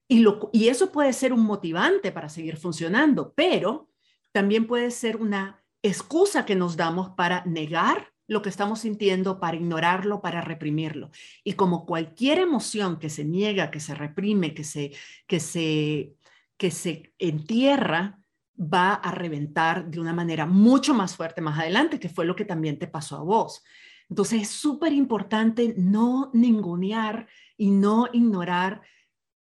[0.06, 3.88] Y, lo, y eso puede ser un motivante para seguir funcionando, pero
[4.30, 9.56] también puede ser una excusa que nos damos para negar lo que estamos sintiendo, para
[9.56, 11.10] ignorarlo, para reprimirlo.
[11.42, 14.92] Y como cualquier emoción que se niega, que se reprime, que se,
[15.26, 16.14] que se,
[16.56, 18.20] que se entierra,
[18.56, 22.44] va a reventar de una manera mucho más fuerte más adelante, que fue lo que
[22.44, 23.64] también te pasó a vos.
[24.08, 28.82] Entonces es súper importante no ningunear y no ignorar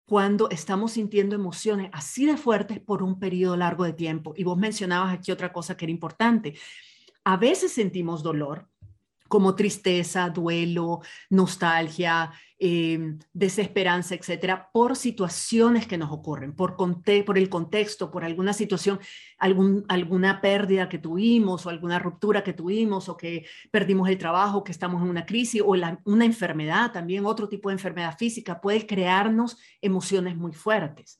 [0.06, 4.34] cuando estamos sintiendo emociones así de fuertes por un periodo largo de tiempo.
[4.36, 6.56] Y vos mencionabas aquí otra cosa que era importante.
[7.26, 8.70] A veces sentimos dolor,
[9.28, 16.76] como tristeza, duelo, nostalgia, em, desesperanza, etcétera, por situaciones que nos ocurren, por,
[17.36, 19.00] el contexto, por alguna situación,
[19.40, 24.72] alguna pérdida que tuvimos o alguna ruptura que tuvimos o que perdimos el trabajo, que
[24.72, 29.58] estamos en una crisis o una enfermedad, también otro tipo de enfermedad física, puede crearnos
[29.82, 31.20] emociones muy fuertes.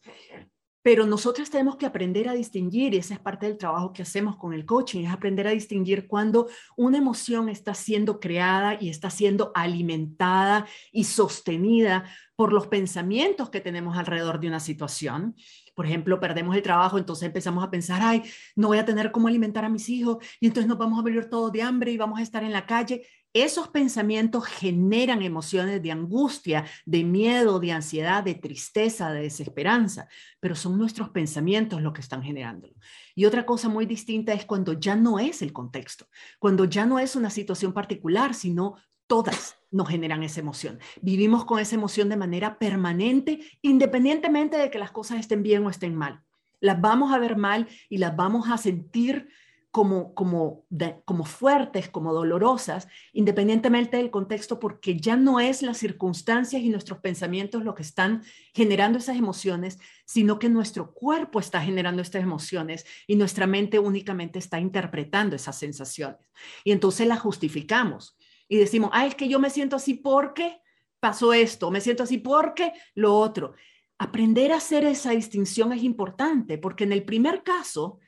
[0.86, 4.36] Pero nosotros tenemos que aprender a distinguir, y esa es parte del trabajo que hacemos
[4.36, 9.10] con el coaching, es aprender a distinguir cuando una emoción está siendo creada y está
[9.10, 12.04] siendo alimentada y sostenida
[12.36, 15.36] por los pensamientos que tenemos alrededor de una situación.
[15.74, 18.22] Por ejemplo, perdemos el trabajo, entonces empezamos a pensar, ay,
[18.56, 21.32] no voy a tener cómo alimentar a mis hijos y entonces nos vamos a morir
[21.32, 25.92] todos de hambre y vamos a estar en la calle esos pensamientos generan emociones de
[25.92, 30.08] angustia, de miedo, de ansiedad, de tristeza, de desesperanza,
[30.40, 32.74] pero son nuestros pensamientos los que están generándolo.
[33.14, 36.08] Y otra cosa muy distinta es cuando ya no es el contexto,
[36.40, 40.80] cuando ya no es una situación particular, sino todas nos generan esa emoción.
[41.02, 45.70] Vivimos con esa emoción de manera permanente, independientemente de que las cosas estén bien o
[45.70, 46.22] estén mal.
[46.62, 49.28] Las vamos a ver mal y las vamos a sentir
[49.76, 50.66] como, como,
[51.04, 57.00] como fuertes, como dolorosas, independientemente del contexto, porque ya no es las circunstancias y nuestros
[57.00, 62.86] pensamientos lo que están generando esas emociones, sino que nuestro cuerpo está generando estas emociones
[63.06, 66.22] y nuestra mente únicamente está interpretando esas sensaciones.
[66.64, 70.58] Y entonces las justificamos y decimos, ah, es que yo me siento así porque
[71.02, 73.56] pasó esto, me siento así porque lo otro.
[73.98, 78.00] Aprender a hacer esa distinción es importante, porque en el primer caso,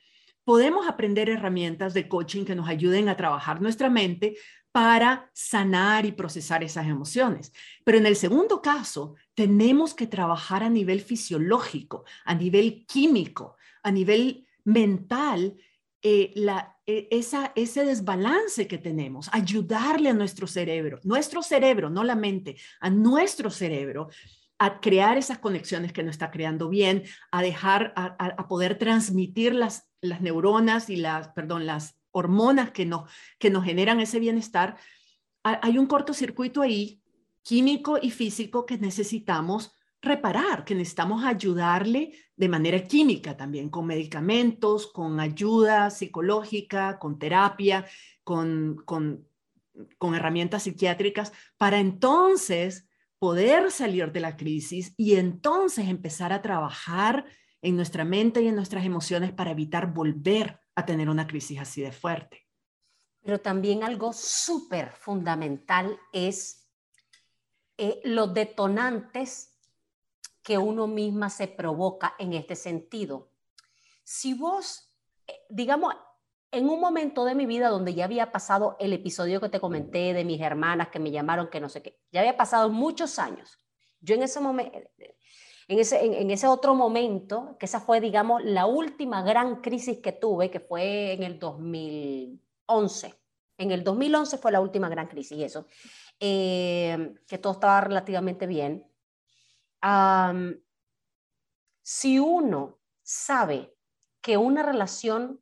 [0.48, 4.38] podemos aprender herramientas de coaching que nos ayuden a trabajar nuestra mente
[4.72, 7.52] para sanar y procesar esas emociones.
[7.84, 13.92] Pero en el segundo caso, tenemos que trabajar a nivel fisiológico, a nivel químico, a
[13.92, 15.58] nivel mental,
[16.02, 22.06] eh, la, e, esa, ese desbalance que tenemos, ayudarle a nuestro cerebro, nuestro cerebro, no
[22.06, 24.08] la mente, a nuestro cerebro
[24.60, 29.87] a crear esas conexiones que no está creando bien, a dejar, a, poder transmitir las,
[30.02, 34.78] las neuronas y las, perdón, las hormonas que nos, que nos generan ese bienestar.
[35.44, 37.02] Hay un cortocircuito ahí,
[37.42, 44.88] químico y físico, que necesitamos reparar, que necesitamos ayudarle de manera química también, con medicamentos,
[44.88, 47.86] con ayuda psicológica, con terapia,
[48.24, 49.28] con, con,
[49.98, 52.88] con herramientas psiquiátricas, para entonces
[53.20, 57.26] poder salir de la crisis y entonces empezar a trabajar
[57.68, 61.82] en nuestra mente y en nuestras emociones para evitar volver a tener una crisis así
[61.82, 62.48] de fuerte.
[63.22, 66.70] Pero también algo súper fundamental es
[67.78, 69.60] eh, los detonantes
[70.42, 73.34] que uno misma se provoca en este sentido.
[74.06, 74.96] Si vos,
[75.28, 75.94] eh, digamos,
[76.52, 80.14] en un momento de mi vida donde ya había pasado el episodio que te comenté
[80.14, 83.60] de mis hermanas que me llamaron, que no sé qué, ya había pasado muchos años.
[84.00, 84.80] Yo en ese momento,
[85.68, 90.62] en ese, otro momento, que esa fue, digamos, la última gran crisis que tuve, que
[90.62, 93.14] fue en el 2011.
[93.58, 95.68] En el 2011 fue la última gran crisis, eso,
[96.20, 98.86] eh, que todo estaba relativamente bien.
[101.82, 103.74] si uno sabe
[104.22, 105.42] que una relación,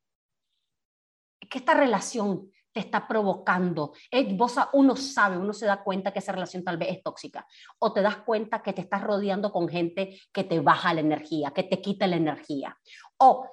[1.49, 3.93] que esta relación te está provocando.
[4.33, 7.47] vos, uno sabe, uno se da cuenta que esa relación tal vez es tóxica.
[7.79, 11.51] O te das cuenta que te estás rodeando con gente que te baja la energía,
[11.51, 12.77] que te quita la energía.
[13.17, 13.49] O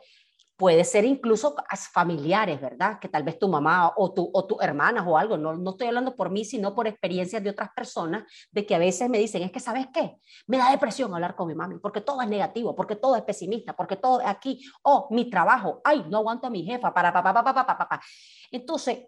[0.57, 1.55] puede ser incluso
[1.93, 2.99] familiares, ¿verdad?
[3.01, 5.87] Que tal vez tu mamá o tu, o tus hermanas o algo, no, no estoy
[5.87, 9.43] hablando por mí, sino por experiencias de otras personas, de que a veces me dicen,
[9.43, 10.17] es que, ¿sabes qué?
[10.47, 13.75] Me da depresión hablar con mi mami, porque todo es negativo, porque todo es pesimista,
[13.75, 17.33] porque todo es aquí, o mi trabajo, ay, no aguanto a mi jefa, para, para,
[17.33, 18.03] para, para, para, para.
[18.51, 18.99] Entonces,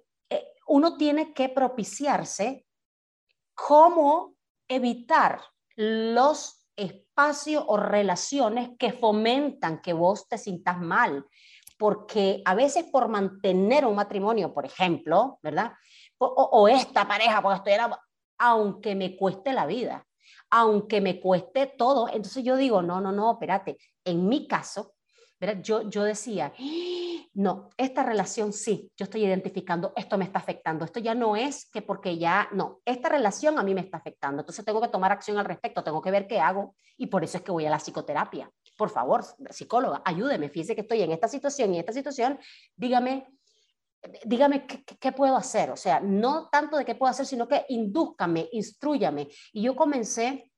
[0.67, 2.67] uno tiene que propiciarse
[3.55, 4.35] cómo
[4.69, 5.41] evitar
[5.77, 11.25] los espacios o relaciones que fomentan que vos te sintas mal,
[11.79, 15.73] porque a veces por mantener un matrimonio, por ejemplo, ¿verdad?
[16.19, 17.97] O, esta pareja, porque estoy
[18.39, 20.07] aunque me cueste la vida,
[20.51, 24.94] aunque me cueste todo, entonces yo digo, no, no, no, espérate, en mi caso,
[25.41, 25.63] ¿verdad?
[25.63, 26.53] Yo, yo decía,
[27.35, 31.69] no, esta relación sí, yo estoy identificando, esto me está afectando, esto ya no es
[31.71, 35.11] que porque ya, no, esta relación a mí me está afectando, entonces tengo que tomar
[35.11, 37.71] acción al respecto, tengo que ver qué hago y por eso es que voy a
[37.71, 38.51] la psicoterapia.
[38.77, 42.39] Por favor, psicóloga, ayúdeme, fíjese que estoy en esta situación y en esta situación,
[42.77, 43.27] dígame,
[44.25, 48.49] dígame qué, puedo hacer, o sea, no tanto de qué puedo hacer, sino que indúzcame,
[48.53, 49.29] instruyame.
[49.53, 50.53] Y yo comencé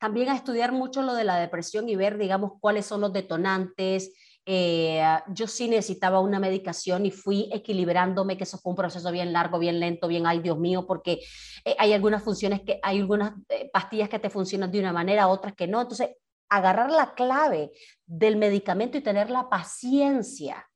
[0.00, 4.12] también a estudiar mucho lo de la depresión y ver, digamos, cuáles son los detonantes,
[4.46, 9.32] eh, yo sí necesitaba una medicación y fui equilibrándome, que eso fue un proceso bien
[9.34, 11.20] largo, bien lento, bien, ay Dios mío, porque
[11.66, 15.28] eh, hay algunas funciones que, hay algunas eh, pastillas que te funcionan de una manera,
[15.28, 15.82] otras que no.
[15.82, 16.08] Entonces,
[16.48, 17.70] agarrar la clave
[18.06, 20.66] del medicamento y tener la paciencia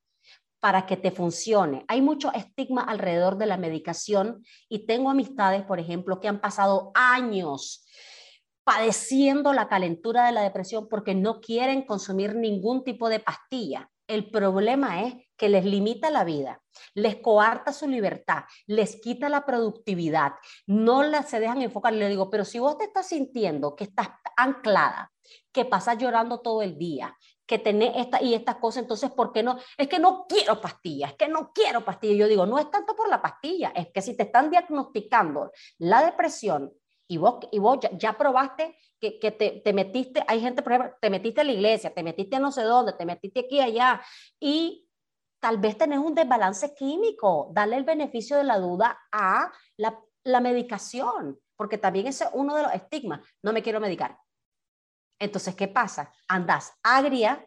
[0.60, 1.84] para que te funcione.
[1.88, 6.92] Hay mucho estigma alrededor de la medicación y tengo amistades, por ejemplo, que han pasado
[6.94, 7.83] años
[8.64, 13.90] padeciendo la calentura de la depresión porque no quieren consumir ningún tipo de pastilla.
[14.06, 16.62] El problema es que les limita la vida,
[16.94, 20.32] les coarta su libertad, les quita la productividad,
[20.66, 21.94] no la, se dejan enfocar.
[21.94, 25.10] Le digo, pero si vos te estás sintiendo que estás anclada,
[25.52, 29.42] que pasas llorando todo el día, que tenés esta y estas cosas, entonces, ¿por qué
[29.42, 29.58] no?
[29.76, 32.18] Es que no quiero pastillas, es que no quiero pastillas.
[32.18, 36.04] Yo digo, no es tanto por la pastilla, es que si te están diagnosticando la
[36.04, 36.72] depresión,
[37.06, 40.96] y vos, y vos ya, probaste que, que te, te, metiste, hay gente, por ejemplo,
[41.00, 44.00] te metiste a la iglesia, te metiste a no sé dónde, te metiste aquí allá,
[44.40, 44.88] y
[45.40, 50.40] tal vez tenés un desbalance químico, dale el beneficio de la duda a la, la
[50.40, 54.18] medicación, porque también ese es uno de los estigmas, no me quiero medicar.
[55.18, 56.12] Entonces, ¿qué pasa?
[56.28, 57.46] Andas agria,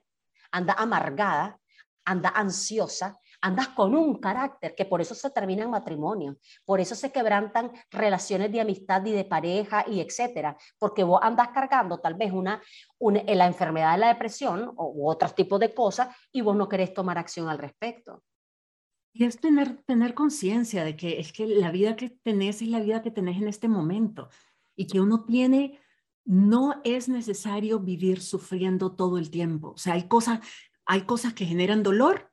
[0.52, 1.60] anda amargada,
[2.06, 6.96] anda ansiosa, andas con un carácter, que por eso se termina en matrimonio, por eso
[6.96, 12.16] se quebrantan relaciones de amistad y de pareja y etcétera, porque vos andas cargando tal
[12.16, 12.62] vez una,
[13.00, 16.68] una la enfermedad de la depresión o, u otros tipos de cosas y vos no
[16.68, 18.24] querés tomar acción al respecto.
[19.14, 22.80] Y es tener, tener conciencia de que es que la vida que tenés es la
[22.80, 24.30] vida que tenés en este momento
[24.76, 25.80] y que uno tiene,
[26.26, 29.70] no es necesario vivir sufriendo todo el tiempo.
[29.70, 30.42] O sea, hay cosas,
[30.86, 32.27] hay cosas que generan dolor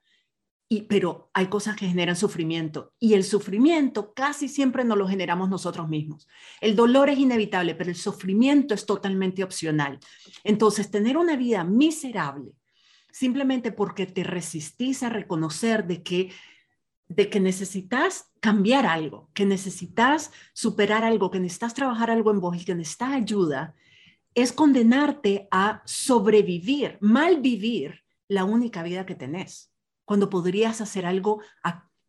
[0.83, 5.89] pero hay cosas que generan sufrimiento y el sufrimiento casi siempre no lo generamos nosotros
[5.89, 6.29] mismos.
[6.61, 9.99] El dolor es inevitable, pero el sufrimiento es totalmente opcional.
[10.43, 12.53] Entonces, tener una vida miserable
[13.11, 16.33] simplemente porque te resistís a reconocer de que
[17.07, 22.57] de que necesitas cambiar algo, que necesitas superar algo, que necesitas trabajar algo en vos
[22.57, 23.75] y que necesitas ayuda,
[24.35, 29.74] es condenarte a sobrevivir, mal vivir la única vida que tenés
[30.05, 31.41] cuando podrías hacer algo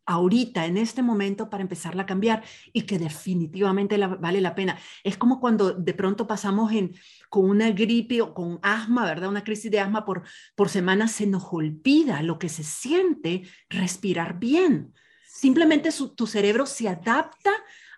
[0.06, 4.78] ahorita, en este momento, para empezarla a cambiar y que definitivamente vale la pena.
[5.02, 6.94] Es como cuando de pronto pasamos en,
[7.28, 9.28] con una gripe o con asma, ¿verdad?
[9.28, 10.22] Una crisis de asma por,
[10.54, 14.94] por semana, se nos olvida lo que se siente respirar bien.
[15.26, 17.50] Simplemente tu cerebro se adapta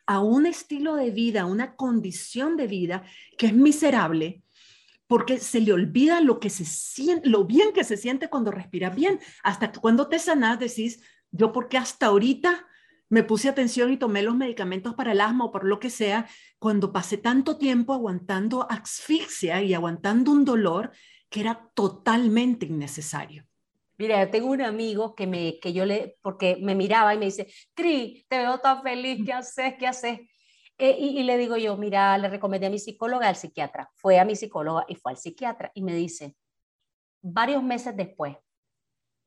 [0.06, 3.04] a un estilo de vida, a una condición de vida
[3.36, 4.42] que es miserable
[5.08, 8.90] porque se le olvida lo que se siente, lo bien que se siente cuando respira
[8.90, 9.18] bien.
[9.42, 11.02] Hasta que cuando te sanas decís,
[11.32, 12.66] yo porque hasta ahorita
[13.08, 16.28] me puse atención y tomé los medicamentos para el asma o por lo que sea,
[16.58, 20.92] cuando pasé tanto tiempo aguantando asfixia y aguantando un dolor
[21.30, 23.46] que era totalmente innecesario.
[23.96, 27.48] Mira, tengo un amigo que, me, que yo le, porque me miraba y me dice,
[27.74, 29.74] Cri, te veo tan feliz, ¿qué haces?
[29.78, 30.20] ¿Qué haces?
[30.78, 33.90] Eh, y, le digo yo, mira, le recomendé a mi psicóloga, al psiquiatra.
[33.94, 36.36] Fue a mi psicóloga y fue al psiquiatra y me dice,
[37.20, 38.36] varios meses después,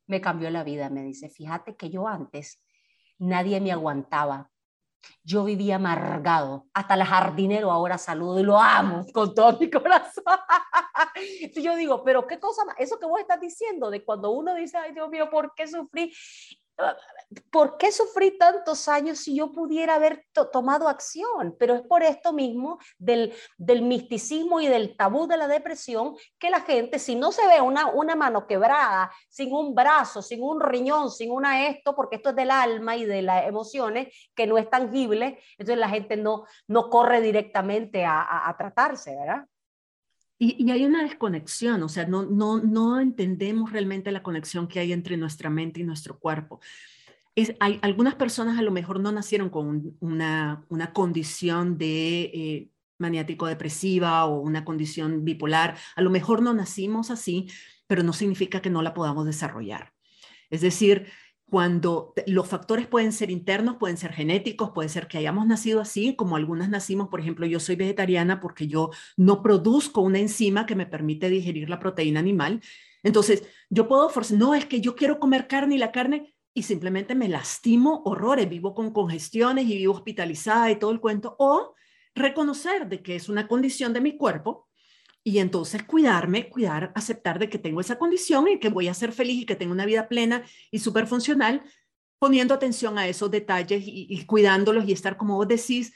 [0.08, 0.90] me cambió la vida.
[0.90, 2.64] Me dice, fíjate que yo antes
[3.18, 4.50] nadie me aguantaba.
[5.24, 6.68] Yo vivía amargado.
[6.74, 10.24] Hasta el jardinero ahora saludo y lo amo con todo mi corazón.
[11.56, 14.78] Yo digo, pero qué cosa más, eso que vos estás diciendo de cuando uno dice,
[14.78, 16.14] ay Dios mío, ¿por qué sufrí?
[17.50, 21.56] ¿Por qué sufrí tantos años si yo pudiera haber tomado acción?
[21.58, 26.50] Pero es por esto mismo del, del, misticismo y del tabú de la depresión que
[26.50, 30.60] la gente, si no se ve una, una mano quebrada, sin un brazo, sin un
[30.60, 34.58] riñón, sin una esto, porque esto es del alma y de las emociones, que no
[34.58, 39.46] es tangible, entonces la gente no, no corre directamente a, a, tratarse, ¿verdad?
[40.44, 44.92] Y, hay una desconexión, o sea, no, no, no entendemos realmente la conexión que hay
[44.92, 46.60] entre nuestra mente y nuestro cuerpo
[47.60, 53.48] hay, algunas personas a lo mejor no nacieron con una, una condición de eh, maniático
[53.48, 55.78] depresiva o una condición bipolar.
[55.96, 57.50] A lo mejor no nacimos así,
[57.88, 59.94] pero no significa que no la podamos desarrollar.
[60.50, 61.08] Es decir,
[61.52, 66.16] cuando los factores pueden ser internos, pueden ser genéticos, puede ser que hayamos nacido así,
[66.16, 70.78] como algunas nacimos, por ejemplo, yo soy vegetariana porque yo no produzco una enzima que
[70.78, 72.62] me permite digerir la proteína animal.
[73.04, 76.64] Entonces, yo puedo forzar, no es que yo quiero comer carne y la carne y
[76.64, 81.76] simplemente me lastimo horrores, vivo con congestiones y vivo hospitalizada y todo el cuento, o
[82.16, 84.70] reconocer de que es una condición de mi cuerpo
[85.24, 89.12] y entonces cuidarme, cuidar, aceptar de que tengo esa condición y que voy a ser
[89.12, 91.62] feliz y que tengo una vida plena y súper funcional,
[92.20, 95.94] poniendo atención a esos detalles y, y cuidándolos y estar, como vos decís,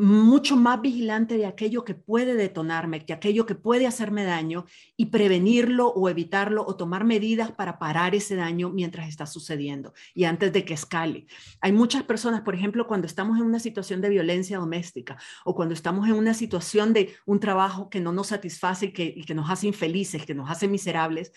[0.00, 4.64] mucho más vigilante de aquello que puede detonarme, que aquello que puede hacerme daño
[4.96, 10.24] y prevenirlo o evitarlo o tomar medidas para parar ese daño mientras está sucediendo y
[10.24, 11.26] antes de que escale.
[11.60, 15.74] Hay muchas personas, por ejemplo, cuando estamos en una situación de violencia doméstica o cuando
[15.74, 19.34] estamos en una situación de un trabajo que no nos satisface y que, y que
[19.34, 21.32] nos hace infelices, que nos hace miserables,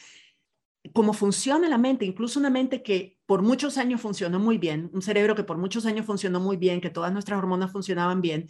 [0.91, 5.01] cómo funciona la mente, incluso una mente que por muchos años funcionó muy bien, un
[5.01, 8.49] cerebro que por muchos años funcionó muy bien, que todas nuestras hormonas funcionaban bien.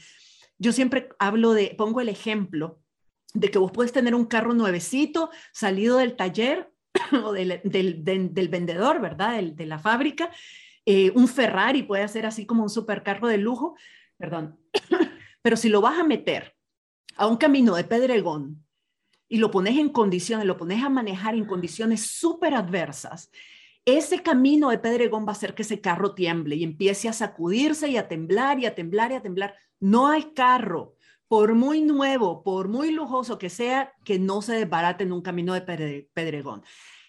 [0.58, 2.80] Yo siempre hablo de, pongo el ejemplo
[3.34, 6.72] de que vos puedes tener un carro nuevecito, salido del taller
[7.24, 9.42] o del, del, vendedor, ¿verdad?
[9.42, 10.32] de la fábrica,
[10.86, 13.76] eh, un Ferrari puede ser así como un supercarro de lujo,
[14.18, 14.60] perdón,
[15.42, 16.56] pero si lo vas a meter
[17.16, 18.63] a un camino de pedregón
[19.34, 23.32] y lo pones en condiciones, lo pones a manejar en condiciones súper adversas,
[23.84, 27.90] ese camino de pedregón va a hacer que ese carro tiemble y empiece a sacudirse
[27.90, 29.56] y a temblar y a temblar y a temblar.
[29.80, 35.04] No hay carro, por muy nuevo, por muy lujoso que sea, que no se desbarate
[35.04, 36.62] en un camino de pedregón.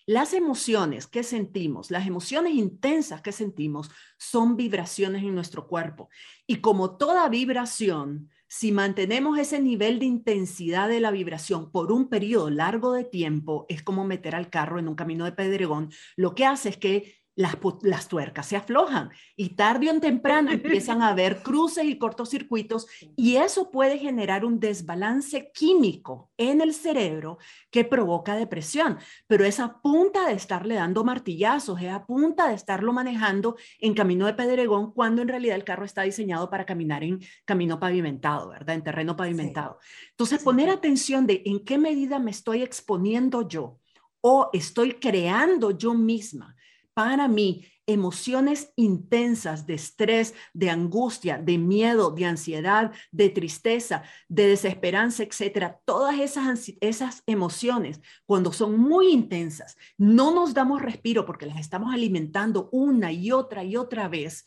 [0.06, 6.08] Las emociones que sentimos, las emociones intensas que sentimos, son vibraciones en nuestro cuerpo.
[6.46, 12.08] Y como toda vibración, si mantenemos ese nivel de intensidad de la vibración por un
[12.08, 16.36] periodo largo de tiempo, es como meter al carro en un camino de pedregón, lo
[16.36, 21.42] que hace es que las, tuercas se aflojan y tarde o temprano empiezan a haber
[21.42, 27.38] cruces y cortocircuitos y eso puede generar un desbalance químico en el cerebro
[27.70, 28.98] que provoca depresión.
[29.26, 33.94] Pero es a punta de estarle dando martillazos, es a punta de estarlo manejando en
[33.94, 38.50] camino de pedregón cuando en realidad el carro está diseñado para caminar en camino pavimentado,
[38.50, 38.76] ¿verdad?
[38.76, 39.78] En terreno pavimentado.
[40.10, 43.80] Entonces, poner atención de en qué medida me estoy exponiendo yo
[44.20, 46.54] o estoy creando yo misma
[46.94, 54.48] para mí emociones intensas de estrés, de angustia, de miedo, de ansiedad, de tristeza, de
[54.48, 61.46] desesperanza, etcétera, todas esas, esas emociones, cuando son muy intensas, no nos damos respiro porque
[61.46, 64.46] las estamos alimentando una y otra y otra vez,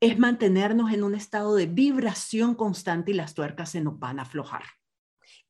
[0.00, 4.22] es mantenernos en un estado de vibración constante y las tuercas se nos van a
[4.22, 4.62] aflojar.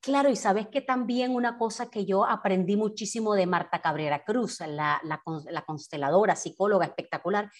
[0.01, 4.61] Claro, y sabes que también una cosa que yo aprendí muchísimo de Marta Cabrera Cruz,
[4.61, 7.51] la, la, consteladora, psicóloga espectacular,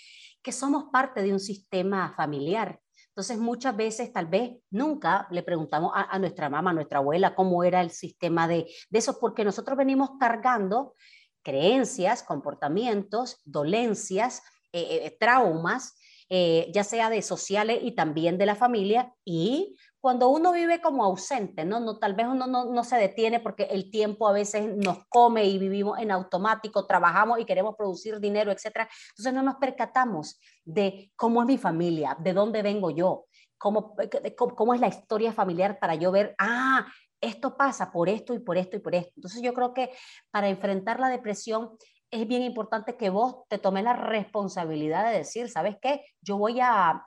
[0.43, 2.81] que somos parte de un sistema familiar.
[3.09, 7.63] Entonces, muchas veces, tal vez nunca le preguntamos a, nuestra mamá, a nuestra abuela, cómo
[7.63, 10.95] era el sistema de, de eso, porque nosotros venimos cargando
[11.43, 15.97] creencias, comportamientos, dolencias, eh, eh, traumas,
[16.29, 21.05] eh, ya sea de sociales y también de la familia, y cuando uno vive como
[21.05, 21.79] ausente, ¿no?
[21.79, 25.45] no tal vez uno no, no, se detiene porque el tiempo a veces nos come
[25.45, 28.89] y vivimos en automático, trabajamos y queremos producir dinero, etcétera.
[29.11, 33.27] Entonces no nos percatamos de cómo es mi familia, de dónde vengo yo,
[33.59, 33.95] cómo,
[34.37, 36.87] cómo, cómo es la historia familiar para yo ver, ah,
[37.21, 39.13] esto pasa por esto y por esto y por esto.
[39.17, 39.91] Entonces yo creo que
[40.31, 41.77] para enfrentar la depresión
[42.11, 46.05] es bien importante que vos te tomes la responsabilidad de decir, ¿sabes qué?
[46.21, 47.05] Yo voy a,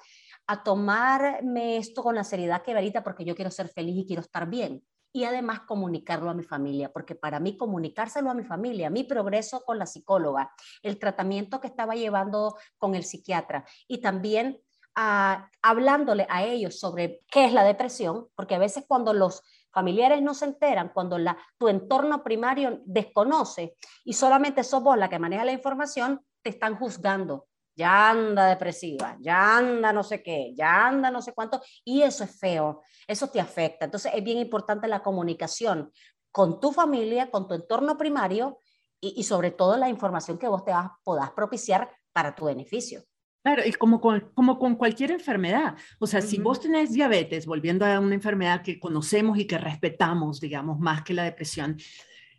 [0.47, 4.21] a tomarme esto con la seriedad que verita porque yo quiero ser feliz y quiero
[4.21, 4.83] estar bien.
[5.15, 9.63] Y además comunicarlo a mi familia, porque para mí comunicárselo a mi familia, mi progreso
[9.63, 14.59] con la psicóloga, el tratamiento que estaba llevando con el psiquiatra y también
[14.95, 20.23] ah, hablándole a ellos sobre qué es la depresión, porque a veces cuando los familiares
[20.23, 25.19] no se enteran, cuando la, tu entorno primario desconoce y solamente sos vos la que
[25.19, 30.87] maneja la información, te están juzgando ya anda depresiva, ya anda no sé qué, ya
[30.87, 33.85] anda no sé cuánto, y eso es feo, eso te afecta.
[33.85, 35.91] Entonces es bien importante la comunicación
[36.31, 38.57] con tu familia, con tu entorno primario
[38.99, 43.03] y, sobre todo la información que vos te vas, podás propiciar para tu beneficio.
[43.43, 45.75] Claro, como con, como con cualquier enfermedad.
[45.99, 50.39] O sea, si vos tenés diabetes, volviendo a una enfermedad que conocemos y que respetamos,
[50.39, 51.75] digamos, más que la depresión,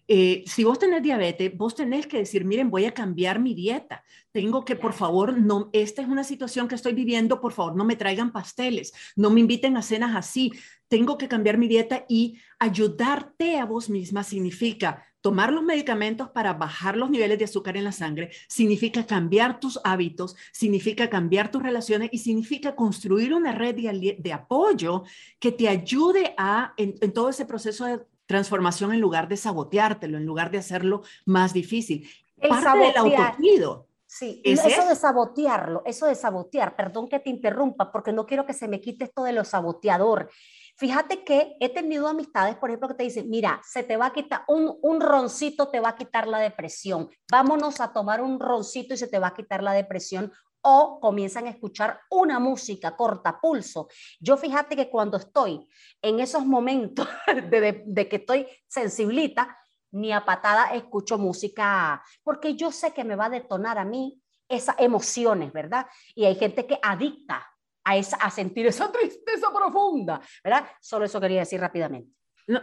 [0.07, 4.05] eh, si vos tenés diabetes, vos tenés que decir, miren, voy a cambiar mi dieta.
[4.33, 7.85] Tengo que, por favor, no, esta es una situación que estoy viviendo, por favor, no
[7.85, 10.53] me traigan pasteles, no me inviten a cenas así.
[10.89, 16.53] Tengo que cambiar mi dieta y ayudarte a vos misma significa tomar los medicamentos para
[16.53, 21.63] bajar los niveles de azúcar en la sangre, significa cambiar tus hábitos, significa cambiar tus
[21.63, 25.05] relaciones y significa construir una red de, apoyo
[25.41, 30.19] que te ayude a, en, en todo ese proceso de transformación en lugar de saboteártelo,
[30.19, 32.09] en lugar de hacerlo más difícil.
[32.37, 33.89] El Parte del autocuido.
[34.07, 38.53] Sí, eso, de sabotearlo, eso de sabotear, perdón que te interrumpa, porque no quiero que
[38.53, 40.31] se me quite esto de lo saboteador.
[40.77, 44.13] Fíjate que he tenido amistades, por ejemplo, que te dicen, mira, se te va a
[44.13, 48.95] quitar, un, un roncito te va a quitar la depresión, vámonos a tomar un roncito
[48.95, 50.33] y se te va a quitar la depresión,
[50.65, 53.89] o comienzan a escuchar una música corta pulso.
[54.19, 55.69] Yo fíjate que cuando estoy
[56.01, 57.07] en esos momentos
[57.51, 59.59] de, que estoy sensiblita,
[59.93, 64.21] ni a patada escucho música, porque yo sé que me va a detonar a mí
[64.49, 65.87] esas emociones, ¿verdad?
[66.15, 67.47] Y hay gente que adicta
[67.85, 70.67] a, esa, a sentir esa tristeza profunda, ¿verdad?
[70.81, 72.11] Solo eso quería decir rápidamente.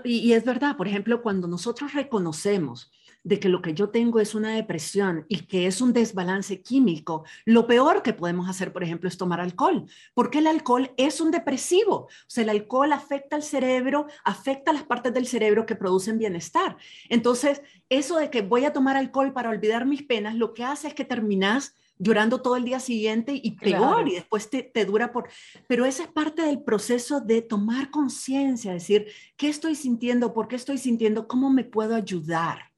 [0.04, 2.92] y es verdad, por ejemplo, cuando nosotros reconocemos
[3.24, 7.24] de que lo que yo tengo es una depresión y que es un desbalance químico,
[7.46, 11.32] lo peor que podemos hacer, por ejemplo, es tomar alcohol, porque el alcohol es un
[11.32, 11.96] depresivo.
[11.96, 16.78] O sea, el alcohol afecta al cerebro, afecta las partes del cerebro que producen bienestar.
[17.10, 20.88] Entonces, eso de que voy a tomar alcohol para olvidar mis penas, lo que hace
[20.88, 25.12] es que terminas llorando todo el día siguiente y peor, y después te, te, dura
[25.12, 25.30] por...
[25.68, 29.06] Pero esa es parte del proceso de tomar conciencia, decir,
[29.38, 30.34] ¿qué estoy sintiendo?
[30.34, 31.28] ¿Por qué estoy sintiendo?
[31.28, 32.71] ¿Cómo me puedo ayudar?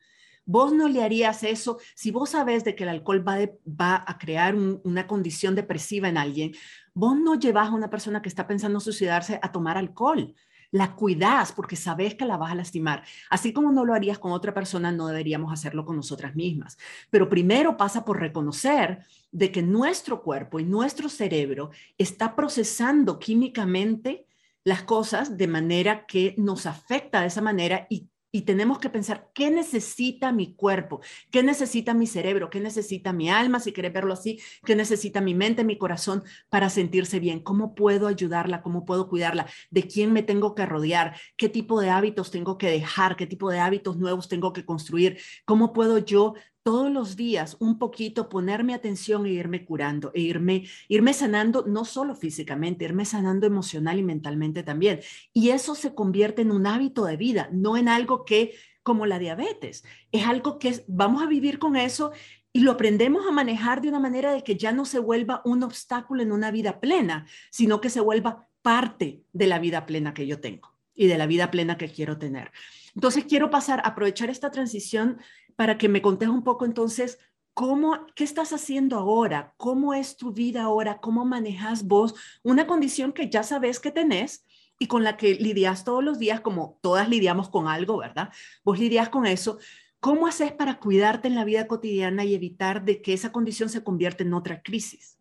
[0.46, 4.56] Vos no le harías eso si vos sabes de que el alcohol va, a crear
[4.56, 6.54] una condición depresiva en alguien.
[6.94, 10.34] Vos no llevas a una persona que está pensando suicidarse a tomar alcohol.
[10.72, 13.04] La cuidas porque sabes que la vas a lastimar.
[13.30, 16.78] Así como no lo harías con otra persona, no deberíamos hacerlo con nosotras mismas.
[17.10, 24.26] Pero primero pasa por reconocer de que nuestro cuerpo y nuestro cerebro está procesando químicamente
[24.64, 29.29] las cosas de manera que nos afecta de esa manera y y tenemos que pensar
[29.36, 34.11] qué necesita mi cuerpo, qué necesita mi cerebro, qué necesita mi alma, si quieres verlo
[34.11, 39.07] así, qué necesita mi mente, mi corazón para sentirse bien, cómo puedo ayudarla, cómo puedo
[39.07, 43.27] cuidarla, de quién me tengo que rodear, qué tipo de hábitos tengo que dejar, qué
[43.27, 46.34] tipo de hábitos nuevos tengo que construir, cómo puedo yo
[46.64, 51.86] todos los días un poquito ponerme atención e irme curando, e irme, irme sanando, no
[51.86, 55.01] solo físicamente, irme sanando emocional y mentalmente también.
[55.34, 59.20] Y eso se convierte en un hábito de vida, no en algo que, como la
[59.20, 62.14] diabetes, es algo que vamos a vivir con eso
[62.53, 65.64] y lo aprendemos a manejar de una manera de que ya no se vuelva un
[65.64, 70.28] obstáculo en una vida plena, sino que se vuelva parte de la vida plena que
[70.28, 72.51] yo tengo y de la vida plena que quiero tener.
[72.95, 75.18] Entonces quiero pasar, aprovechar esta transición
[75.56, 77.20] para que me contes un poco entonces
[77.54, 83.14] cómo, qué estás haciendo ahora, cómo es tu vida ahora, cómo manejas vos una condición
[83.14, 84.45] que ya sabes que tenés
[84.80, 88.30] y con la que lidias todos los días, como todas lidiamos con algo, ¿verdad?
[88.64, 89.60] Vos lidias con eso.
[89.99, 93.84] ¿Cómo haces para cuidarte en la vida cotidiana y evitar de que esa condición se
[93.84, 95.18] convierta en otra crisis?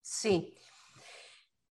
[0.00, 0.54] Sí.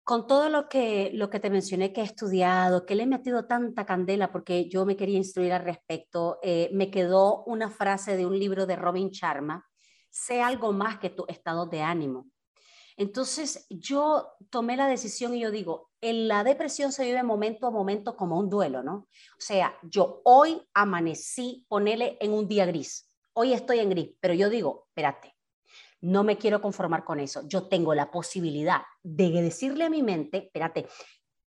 [0.03, 3.45] Con todo lo que, lo que te mencioné que he estudiado, que le he metido
[3.45, 8.25] tanta candela porque yo me quería instruir al respecto, eh, me quedó una frase de
[8.25, 9.65] un libro de Robin Sharma,
[10.09, 12.27] sé algo más que tu estado de ánimo.
[12.97, 17.71] Entonces yo tomé la decisión y yo digo, en la depresión se vive momento a
[17.71, 18.93] momento como un duelo, ¿no?
[18.93, 24.33] O sea, yo hoy amanecí, ponele en un día gris, hoy estoy en gris, pero
[24.33, 25.33] yo digo, espérate,
[26.01, 27.47] no me quiero conformar con eso.
[27.47, 30.87] Yo tengo la posibilidad de decirle a mi mente, espérate,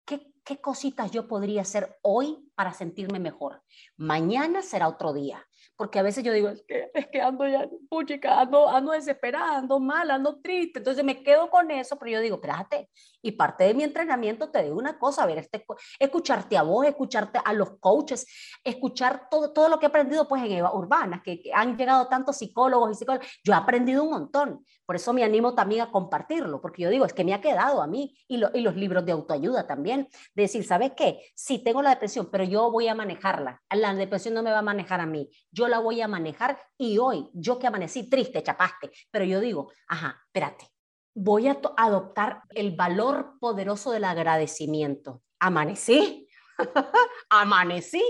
[0.06, 3.62] ¿qué, qué cositas yo podría hacer hoy para sentirme mejor?
[3.96, 5.46] Mañana será otro día
[5.76, 9.58] porque a veces yo digo, es que, es que ando ya, puchica, ando, ando desesperada,
[9.58, 12.90] ando mal, ando triste, entonces me quedo con eso, pero yo digo, espérate,
[13.24, 15.66] y parte de mi entrenamiento te digo una cosa, a ver, este,
[15.98, 18.28] escucharte a vos, escucharte a los coaches,
[18.64, 22.38] escuchar todo, todo lo que he aprendido pues en Eva Urbana, que, han llegado tantos
[22.38, 26.62] psicólogos y psicólogos, yo he aprendido un montón, por eso me animo también a compartirlo,
[26.62, 29.14] porque yo digo, es que me ha quedado a mí, y, y los libros de
[29.14, 31.32] autoayuda también, de decir, ¿sabes qué?
[31.34, 34.64] Sí, tengo la depresión, pero yo voy a manejarla, la depresión no me va a
[34.64, 38.92] manejar a mí, yo la voy a manejar y hoy, yo que amanecí triste, chapaste,
[39.10, 40.73] pero yo digo, ajá, espérate,
[41.14, 45.22] voy a adoptar el valor poderoso del agradecimiento.
[45.40, 46.28] Amanecí,
[47.30, 48.04] amanecí,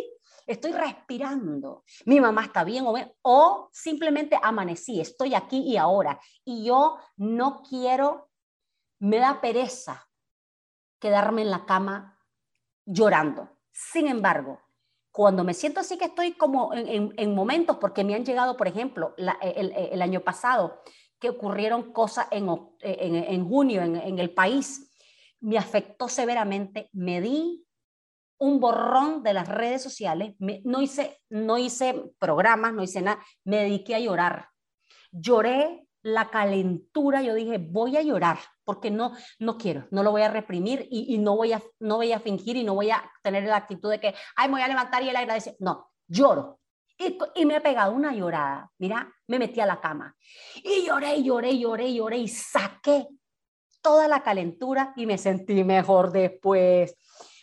[0.46, 2.86] estoy respirando, mi mamá está bien
[3.22, 8.30] o, simplemente amanecí, estoy aquí y ahora y yo no quiero,
[9.00, 10.08] me da pereza
[11.00, 12.18] quedarme en la cama
[12.86, 13.50] llorando.
[13.72, 14.62] Sin embargo,
[15.12, 19.14] cuando me siento así que estoy como en, momentos, porque me han llegado, por ejemplo,
[19.18, 20.82] el, año pasado,
[21.24, 22.50] que ocurrieron cosas en,
[22.82, 24.92] en junio en, el país,
[25.40, 27.66] me afectó severamente, me di
[28.40, 33.60] un borrón de las redes sociales, no, hice, no hice programas, no hice nada, me
[33.60, 34.50] dediqué a llorar.
[35.14, 40.24] Lloré la calentura, yo dije, voy a llorar, porque no, no quiero, no lo voy
[40.24, 43.46] a reprimir y, no, voy a, no voy a fingir y no voy a tener
[43.46, 45.56] la actitud de que, ay, me voy a levantar y el agradecer.
[45.60, 46.60] No, lloro.
[46.98, 48.72] Y, me he pegado una llorada.
[48.78, 50.16] Mira, me metí a la cama
[50.64, 53.08] y lloré, lloré, lloré, lloré y saqué
[53.82, 56.96] toda la calentura y me sentí mejor después.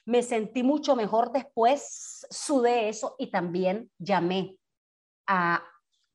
[0.07, 4.57] Me sentí mucho mejor después, sudé eso y también llamé
[5.27, 5.63] a,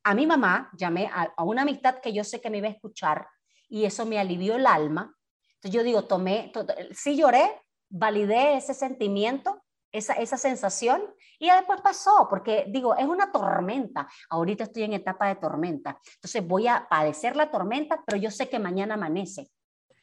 [0.05, 3.27] a mi mamá, llamé a, una amistad que yo sé que me iba a escuchar
[3.67, 5.15] y eso me alivió el alma.
[5.55, 6.51] Entonces yo digo, tomé,
[6.91, 7.49] sí lloré,
[7.89, 9.63] validé ese sentimiento,
[9.97, 11.01] esa, esa sensación
[11.39, 14.07] y después pasó, porque digo, es una tormenta.
[14.29, 15.99] Ahorita estoy en etapa de tormenta.
[16.15, 19.49] Entonces voy a padecer la tormenta, pero yo sé que mañana amanece.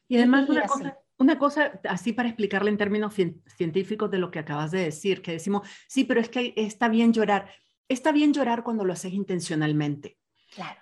[0.09, 3.15] Y además una, cosa, una cosa así para explicarle en términos
[3.57, 7.13] científicos de lo que acabas de decir, que decimos, sí, pero es que está bien
[7.13, 7.49] llorar
[7.93, 10.17] está bien llorar cuando lo haces intencionalmente.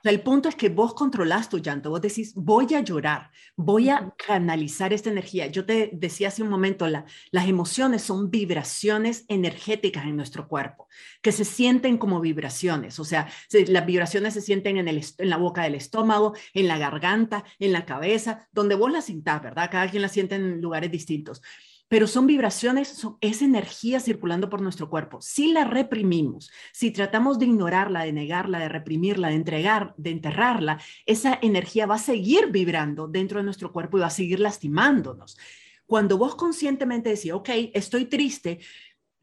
[0.02, 4.12] El punto es que vos controlas tu llanto, vos decís, voy a llorar, voy a
[4.16, 5.46] canalizar esta energía.
[5.46, 10.88] Yo te decía hace un momento, las emociones son vibraciones energéticas en nuestro cuerpo,
[11.22, 13.28] que se sienten como vibraciones, o sea,
[13.68, 17.72] las vibraciones se sienten en, el, en la boca del estómago, en la garganta, en
[17.72, 19.70] la cabeza, donde vos las sintás, ¿verdad?
[19.70, 21.42] Cada quien las siente en lugares distintos
[21.90, 25.20] pero son vibraciones, es energía circulando por nuestro cuerpo.
[25.20, 30.80] Si la reprimimos, si tratamos de ignorarla, de negarla, de reprimirla, de entregar, de enterrarla,
[31.04, 35.36] esa energía va a seguir vibrando dentro de nuestro cuerpo y va a seguir lastimándonos.
[35.84, 38.60] Cuando vos conscientemente decís, ok, estoy triste,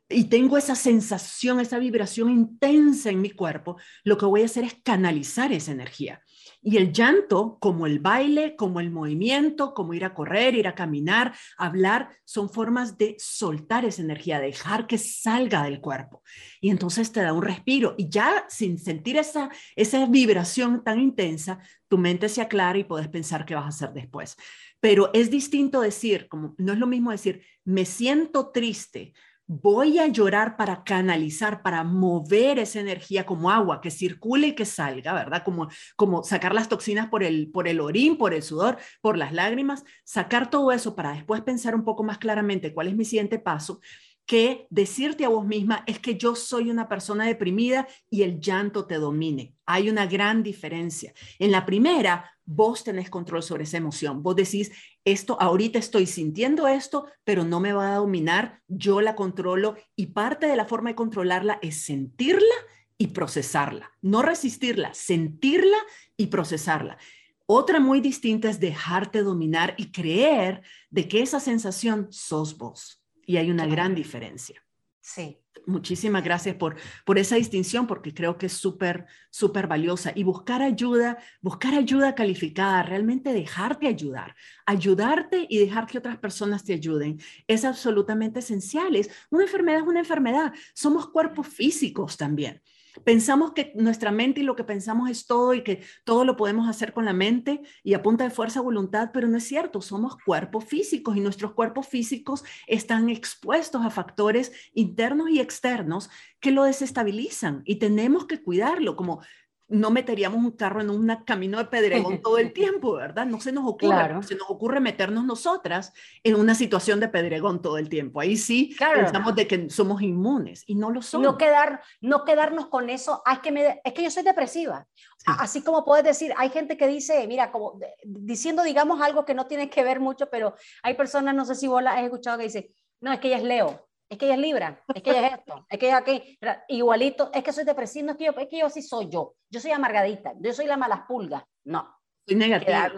[0.10, 4.66] y tengo esa sensación, esa vibración intensa en mi cuerpo, lo que voy a hacer
[4.66, 6.22] es canalizar esa energía.
[6.68, 10.76] Y el llanto, como el baile, como el movimiento, como ir a correr, ir a
[10.76, 16.24] caminar, hablar, son formas de soltar esa energía, dejar que salga del cuerpo.
[16.60, 17.96] Y entonces te da un respiro.
[17.98, 23.08] Y ya sin sentir esa, esa vibración tan intensa, tu mente se aclara y puedes
[23.08, 24.36] pensar qué vas a hacer después.
[24.82, 29.14] Pero es distinto decir, como no es lo mismo decir, me siento triste,
[29.48, 34.66] voy a llorar para canalizar, para mover esa energía como agua, que circule y que
[34.66, 35.44] salga, ¿verdad?
[35.44, 39.32] Como, como sacar las toxinas por el, por el orín, por el sudor, por las
[39.32, 43.40] lágrimas, sacar todo eso para después pensar un poco más claramente cuál es mi siguiente
[43.40, 43.80] paso
[44.28, 48.86] que decirte a vos misma es que yo soy una persona deprimida y el llanto
[48.86, 49.56] te domine.
[49.66, 51.14] Hay una gran diferencia.
[51.40, 54.22] En la primera, vos tenés control sobre esa emoción.
[54.22, 54.72] Vos decís,
[55.06, 60.08] esto, ahorita estoy sintiendo esto, pero no me va a dominar, yo la controlo y
[60.08, 62.56] parte de la forma de controlarla es sentirla
[62.98, 63.94] y procesarla.
[64.02, 65.78] No resistirla, sentirla
[66.18, 66.98] y procesarla.
[67.46, 73.38] Otra muy distinta es dejarte dominar y creer de que esa sensación sos vos y
[73.38, 74.64] hay una gran diferencia.
[75.02, 75.38] Sí.
[75.66, 80.14] Muchísimas gracias por, por esa distinción, porque creo que es súper, súper valiosa.
[80.16, 86.64] Y buscar ayuda, buscar ayuda calificada, realmente dejarte ayudar, ayudarte y dejar que otras personas
[86.64, 88.96] te ayuden, es absolutamente esencial.
[88.96, 90.54] Es, una enfermedad es una enfermedad.
[90.74, 92.62] Somos cuerpos físicos también.
[93.04, 96.68] Pensamos que nuestra mente y lo que pensamos es todo y que todo lo podemos
[96.70, 100.18] hacer con la mente y a punta de fuerza voluntad, pero no es cierto, somos
[100.26, 106.64] cuerpos físicos y nuestros cuerpos físicos están expuestos a factores internos y externos que lo
[106.64, 109.22] desestabilizan y tenemos que cuidarlo, como
[109.70, 113.26] no meteríamos un carro en un camino de pedregón todo el tiempo, ¿verdad?
[113.26, 115.94] No se nos ocurre, se nos ocurre meternos nosotras
[116.24, 118.22] en una situación de pedregón todo el tiempo.
[118.22, 121.26] Ahí sí pensamos de que somos inmunes y no lo somos.
[121.26, 124.88] No, quedar, no quedarnos con eso, es que, me, es que yo soy depresiva.
[125.26, 129.48] Así como puedes decir, hay gente que dice, mira, como diciendo, digamos, algo que no
[129.48, 132.46] tiene que ver mucho, pero hay personas, no sé si vos la has escuchado, que
[132.46, 135.28] dice, no, es que ella es Leo es que ella es Libra, es que ella
[135.28, 136.40] es esto, es que ella aquí,
[136.70, 139.60] igualito, es que soy depresivo, es que yo, es que yo sí soy yo, yo
[139.60, 141.94] soy amargadita, yo soy la malas pulgas, no.
[142.26, 142.92] Soy negativa.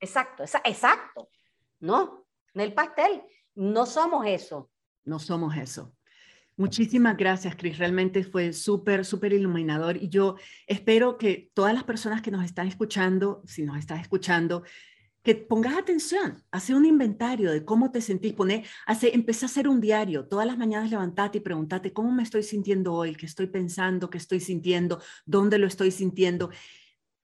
[0.00, 1.28] Exacto, exacto,
[1.80, 2.26] ¿no?
[2.54, 3.22] En el pastel,
[3.54, 4.70] no somos eso.
[5.04, 5.94] No somos eso.
[6.58, 7.78] Muchísimas gracias, Cris.
[7.78, 9.96] Realmente fue súper, súper iluminador.
[9.98, 10.36] Y yo
[10.66, 14.64] espero que todas las personas que nos están escuchando, si nos estás escuchando,
[15.26, 19.66] que pongas atención, hace un inventario de cómo te sentís, pone, hace, empieza a hacer
[19.66, 23.48] un diario, todas las mañanas levantate y pregúntate cómo me estoy sintiendo hoy, qué estoy
[23.48, 26.50] pensando, qué estoy sintiendo, dónde lo estoy sintiendo,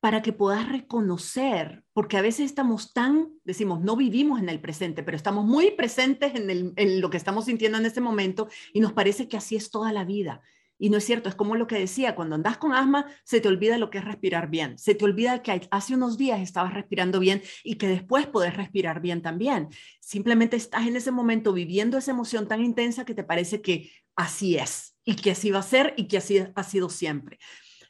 [0.00, 5.04] para que puedas reconocer, porque a veces estamos tan, decimos, no vivimos en el presente,
[5.04, 8.92] pero estamos muy presentes en, en lo que estamos sintiendo en este momento y nos
[8.92, 10.42] parece que así es toda la vida.
[10.82, 13.46] Y no es cierto, es como lo que decía, cuando andas con asma, se te
[13.46, 17.20] olvida lo que es respirar bien, se te olvida que hace unos días estabas respirando
[17.20, 19.68] bien y que después puedes respirar bien también.
[20.00, 24.56] Simplemente estás en ese momento viviendo esa emoción tan intensa que te parece que así
[24.56, 27.38] es y que así va a ser y que así ha sido siempre.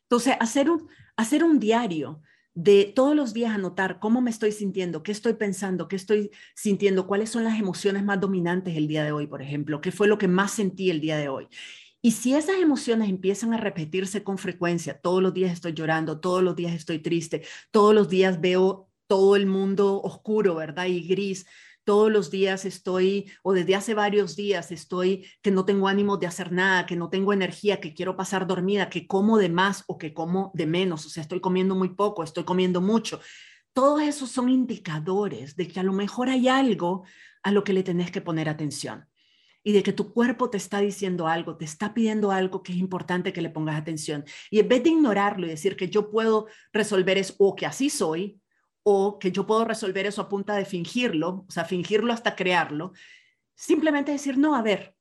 [0.03, 0.86] Entonces, hacer un,
[1.16, 2.20] hacer un diario
[2.53, 7.07] de todos los días anotar cómo me estoy sintiendo, qué estoy pensando, qué estoy sintiendo,
[7.07, 10.18] cuáles son las emociones más dominantes el día de hoy, por ejemplo, qué fue lo
[10.18, 11.49] que más sentí el día de hoy.
[12.05, 16.42] Y si esas emociones empiezan a repetirse con frecuencia, todos los días estoy llorando, todos
[16.42, 20.86] los días estoy triste, todos los días veo todo el mundo oscuro, ¿verdad?
[20.86, 21.46] Y gris,
[21.84, 26.26] todos los días estoy, o desde hace varios días estoy que no tengo ánimo de
[26.26, 29.96] hacer nada, que no tengo energía, que quiero pasar dormida, que como de más o
[29.96, 33.20] que como de menos, o sea, estoy comiendo muy poco, estoy comiendo mucho.
[33.72, 37.05] Todos esos son indicadores de que a lo mejor hay algo
[37.44, 39.07] a lo que le tenés que poner atención
[39.65, 42.79] y de que tu cuerpo te está diciendo algo, te está pidiendo algo que es
[42.79, 44.25] importante que le pongas atención.
[44.51, 47.91] Y en vez de ignorarlo y decir que yo puedo resolver eso o que así
[47.91, 48.41] soy,
[48.83, 52.93] o que yo puedo resolver eso a punta de fingirlo, o sea, fingirlo hasta crearlo,
[53.55, 54.97] simplemente decir, no, a ver,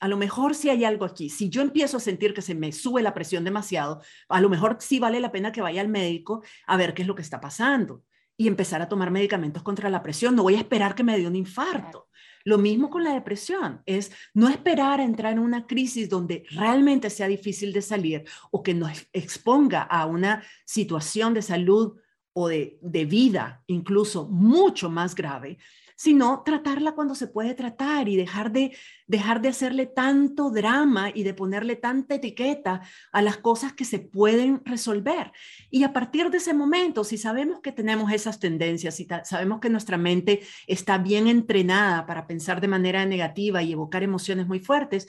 [0.00, 1.30] a lo mejor si hay algo aquí.
[1.30, 4.76] Si yo empiezo a sentir que se me sube la presión demasiado, a lo mejor
[4.80, 7.40] sí vale la pena que vaya al médico a ver qué es lo que está
[7.40, 8.04] pasando
[8.36, 10.36] y empezar a tomar medicamentos contra la presión.
[10.36, 12.08] No voy a esperar que me dé un infarto.
[12.44, 17.08] Lo mismo con la depresión, es no esperar a entrar en una crisis donde realmente
[17.08, 21.94] sea difícil de salir o que nos exponga a una situación de salud
[22.34, 25.58] o de, de vida incluso mucho más grave,
[25.96, 28.76] sino tratarla cuando se puede tratar y dejar de,
[29.06, 32.82] dejar de hacerle tanto drama y de ponerle tanta etiqueta
[33.12, 35.32] a las cosas que se pueden resolver.
[35.70, 39.70] Y a partir de ese momento, si sabemos que tenemos esas tendencias, si sabemos que
[39.70, 45.08] nuestra mente está bien entrenada para pensar de manera negativa y evocar emociones muy fuertes,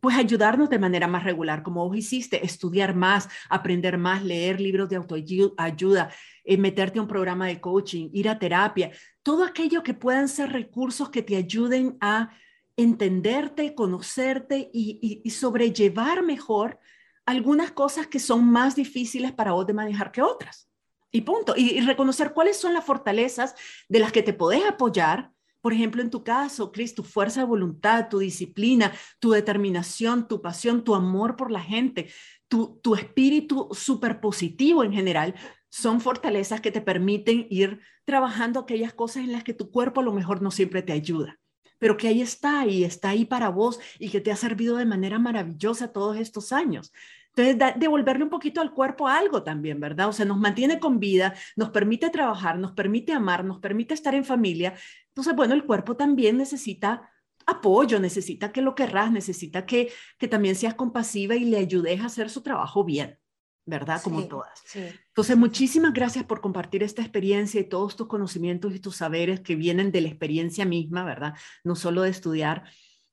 [0.00, 4.88] pues ayudarnos de manera más regular, como vos hiciste, estudiar más, aprender más, leer libros
[4.88, 6.10] de autoayuda,
[6.44, 8.90] eh, meterte a un programa de coaching, ir a terapia,
[9.22, 12.30] todo aquello que puedan ser recursos que te ayuden a
[12.76, 16.78] entenderte, conocerte y, sobrellevar mejor
[17.26, 20.68] algunas cosas que son más difíciles para vos de manejar que otras.
[21.12, 21.54] Y punto.
[21.56, 23.54] Y, y reconocer cuáles son las fortalezas
[23.88, 27.46] de las que te podés apoyar por ejemplo, en tu caso, Cris, tu fuerza de
[27.46, 32.10] voluntad, tu disciplina, tu determinación, tu pasión, tu amor por la gente,
[32.50, 35.34] tu, tu espíritu súper positivo en general,
[35.68, 40.04] son fortalezas que te permiten ir trabajando aquellas cosas en las que tu cuerpo a
[40.04, 41.38] lo mejor no siempre te ayuda,
[41.78, 44.84] pero que ahí está y está ahí para vos y que te ha servido de
[44.84, 46.92] manera maravillosa todos estos años.
[47.36, 50.08] Entonces, devolverle un poquito al cuerpo algo también, ¿verdad?
[50.08, 54.16] O sea, nos mantiene con vida, nos permite trabajar, nos permite amar, nos permite estar
[54.16, 54.74] en familia.
[55.06, 57.08] Entonces, bueno, el cuerpo también necesita
[57.50, 62.06] apoyo, necesita que lo querrás, necesita que, que también seas compasiva y le ayudes a
[62.06, 63.18] hacer su trabajo bien,
[63.66, 64.00] ¿verdad?
[64.02, 64.62] Como todas.
[64.74, 69.56] Entonces, muchísimas gracias por compartir esta experiencia y todos tus conocimientos y tus saberes que
[69.56, 71.34] vienen de la experiencia misma, ¿verdad?
[71.64, 72.64] No solo de estudiar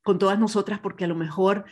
[0.03, 1.65] con todas nosotras, porque a lo mejor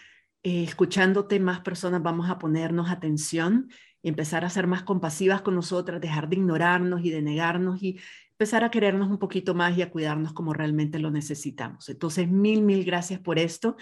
[0.43, 3.69] eh, escuchándote más personas vamos a ponernos atención
[4.09, 7.99] empezar a ser más compasivas con nosotras, dejar de ignorarnos y de negarnos y
[8.31, 11.89] empezar a querernos un poquito más y a cuidarnos como realmente lo necesitamos.
[11.89, 13.77] Entonces, mil, mil gracias por esto.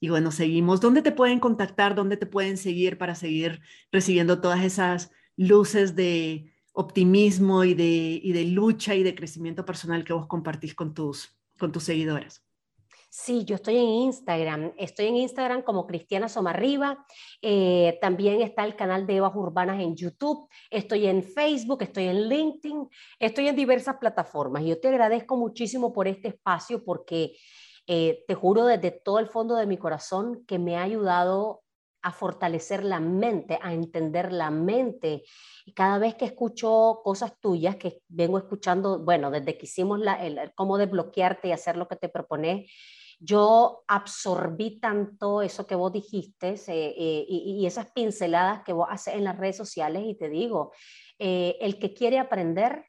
[0.00, 0.80] Y bueno, seguimos.
[0.80, 1.94] ¿Dónde te pueden contactar?
[1.94, 3.60] ¿Dónde te pueden seguir para seguir
[3.92, 10.04] recibiendo todas esas luces de optimismo y de, y de lucha y de crecimiento personal
[10.04, 12.49] que vos compartís con tus, con tus seguidoras?
[13.12, 14.72] Sí, yo estoy en Instagram.
[14.76, 17.04] Estoy en Instagram como Cristiana Somarriba.
[17.42, 20.48] Eh, también está el canal de Evas Urbanas en YouTube.
[20.70, 22.88] Estoy en Facebook, estoy en LinkedIn,
[23.18, 24.62] estoy en diversas plataformas.
[24.62, 27.32] Yo te agradezco muchísimo por este espacio porque
[27.88, 31.62] eh, te juro desde todo el fondo de mi corazón que me ha ayudado
[32.02, 35.24] a fortalecer la mente, a entender la mente.
[35.66, 40.14] Y cada vez que escucho cosas tuyas, que vengo escuchando, bueno, desde que hicimos la,
[40.24, 42.70] el, cómo desbloquearte y hacer lo que te propones,
[43.22, 49.24] yo absorbí tanto eso que vos dijiste eh, y, esas pinceladas que vos haces en
[49.24, 50.72] las redes sociales y te digo,
[51.18, 52.86] eh, el que quiere aprender,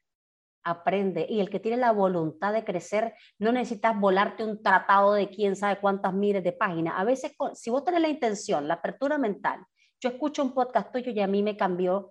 [0.64, 5.30] aprende y el que tiene la voluntad de crecer, no necesitas volarte un tratado de
[5.30, 6.94] quién sabe cuántas miles de páginas.
[6.98, 9.66] A veces, si vos tenés la intención, la apertura mental,
[10.00, 12.08] yo escucho un podcast tuyo y a mí me cambió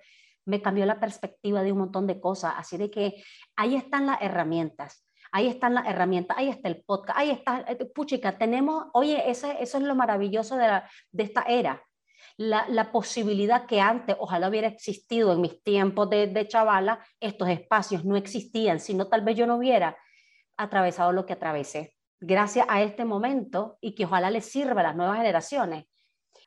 [0.46, 2.54] me cambió la perspectiva de un montón de cosas.
[2.56, 3.22] Así de que
[3.56, 5.06] ahí están las herramientas.
[5.32, 9.48] Ahí están las herramientas, ahí está el podcast, ahí está, eh, puchica, tenemos, oye, eso
[9.52, 10.82] es lo maravilloso de,
[11.18, 11.82] esta era.
[12.36, 17.48] La, la, posibilidad que antes, ojalá hubiera existido en mis tiempos de, de chavala, estos
[17.48, 19.96] espacios no existían, sino tal vez yo no hubiera
[20.56, 21.94] atravesado lo que atravesé.
[22.18, 25.84] Gracias a este momento y que ojalá les sirva a las nuevas generaciones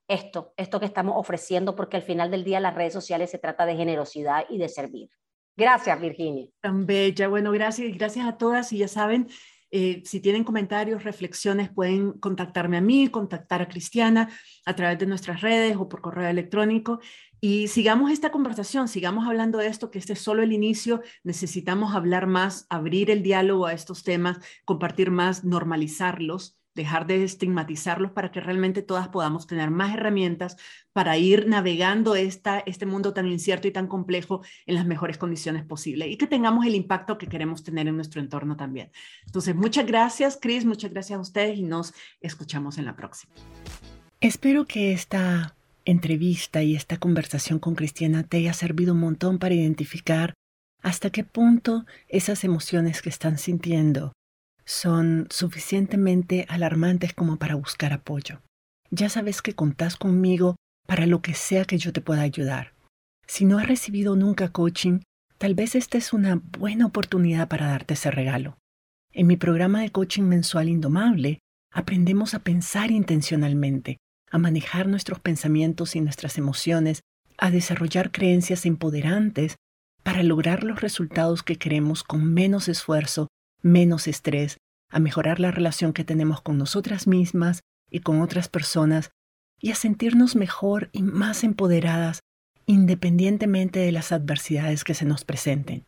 [0.08, 3.66] esto, esto que estamos ofreciendo, porque al final del día las redes sociales se trata
[3.66, 5.10] de generosidad y de servir.
[5.56, 6.48] Gracias, Virginia.
[6.62, 7.28] Tan bella.
[7.28, 9.28] Bueno, gracias, gracias a todas y ya saben,
[9.70, 14.30] eh, si tienen comentarios, reflexiones, pueden contactarme a mí, contactar a Cristiana
[14.66, 17.00] a través de nuestras redes o por correo electrónico.
[17.40, 21.02] Y sigamos esta conversación, sigamos hablando de esto, que este es solo el inicio.
[21.24, 28.12] Necesitamos hablar más, abrir el diálogo a estos temas, compartir más, normalizarlos dejar de estigmatizarlos
[28.12, 30.58] para que realmente todas podamos tener más herramientas
[30.92, 35.64] para ir navegando esta, este mundo tan incierto y tan complejo en las mejores condiciones
[35.64, 38.92] posibles y que tengamos el impacto que queremos tener en nuestro entorno también.
[39.26, 43.34] Entonces, muchas gracias, Chris, muchas gracias a ustedes y nos escuchamos en la próxima.
[44.20, 45.56] Espero que esta
[45.86, 50.34] entrevista y esta conversación con Cristiana te haya servido un montón para identificar
[50.82, 54.14] hasta qué punto esas emociones que están sintiendo
[54.66, 58.42] son suficientemente alarmantes como para buscar apoyo.
[58.92, 60.56] Ya sabes que contás conmigo
[60.88, 62.74] para lo que sea que yo te pueda ayudar.
[63.28, 65.00] Si no has recibido nunca coaching,
[65.38, 68.58] tal vez esta es una buena oportunidad para darte ese regalo.
[69.12, 71.40] En mi programa de coaching mensual Indomable,
[71.72, 73.98] aprendemos a pensar intencionalmente,
[74.30, 77.02] a manejar nuestros pensamientos y nuestras emociones,
[77.38, 79.56] a desarrollar creencias empoderantes
[80.04, 83.28] para lograr los resultados que queremos con menos esfuerzo
[83.64, 84.58] menos estrés,
[84.90, 89.10] a mejorar la relación que tenemos con nosotras mismas y con otras personas
[89.60, 92.20] y a sentirnos mejor y más empoderadas
[92.66, 95.86] independientemente de las adversidades que se nos presenten.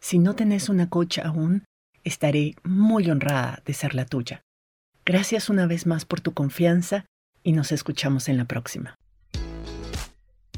[0.00, 1.64] Si no tenés una coach aún,
[2.04, 4.42] estaré muy honrada de ser la tuya.
[5.04, 7.06] Gracias una vez más por tu confianza
[7.42, 8.96] y nos escuchamos en la próxima.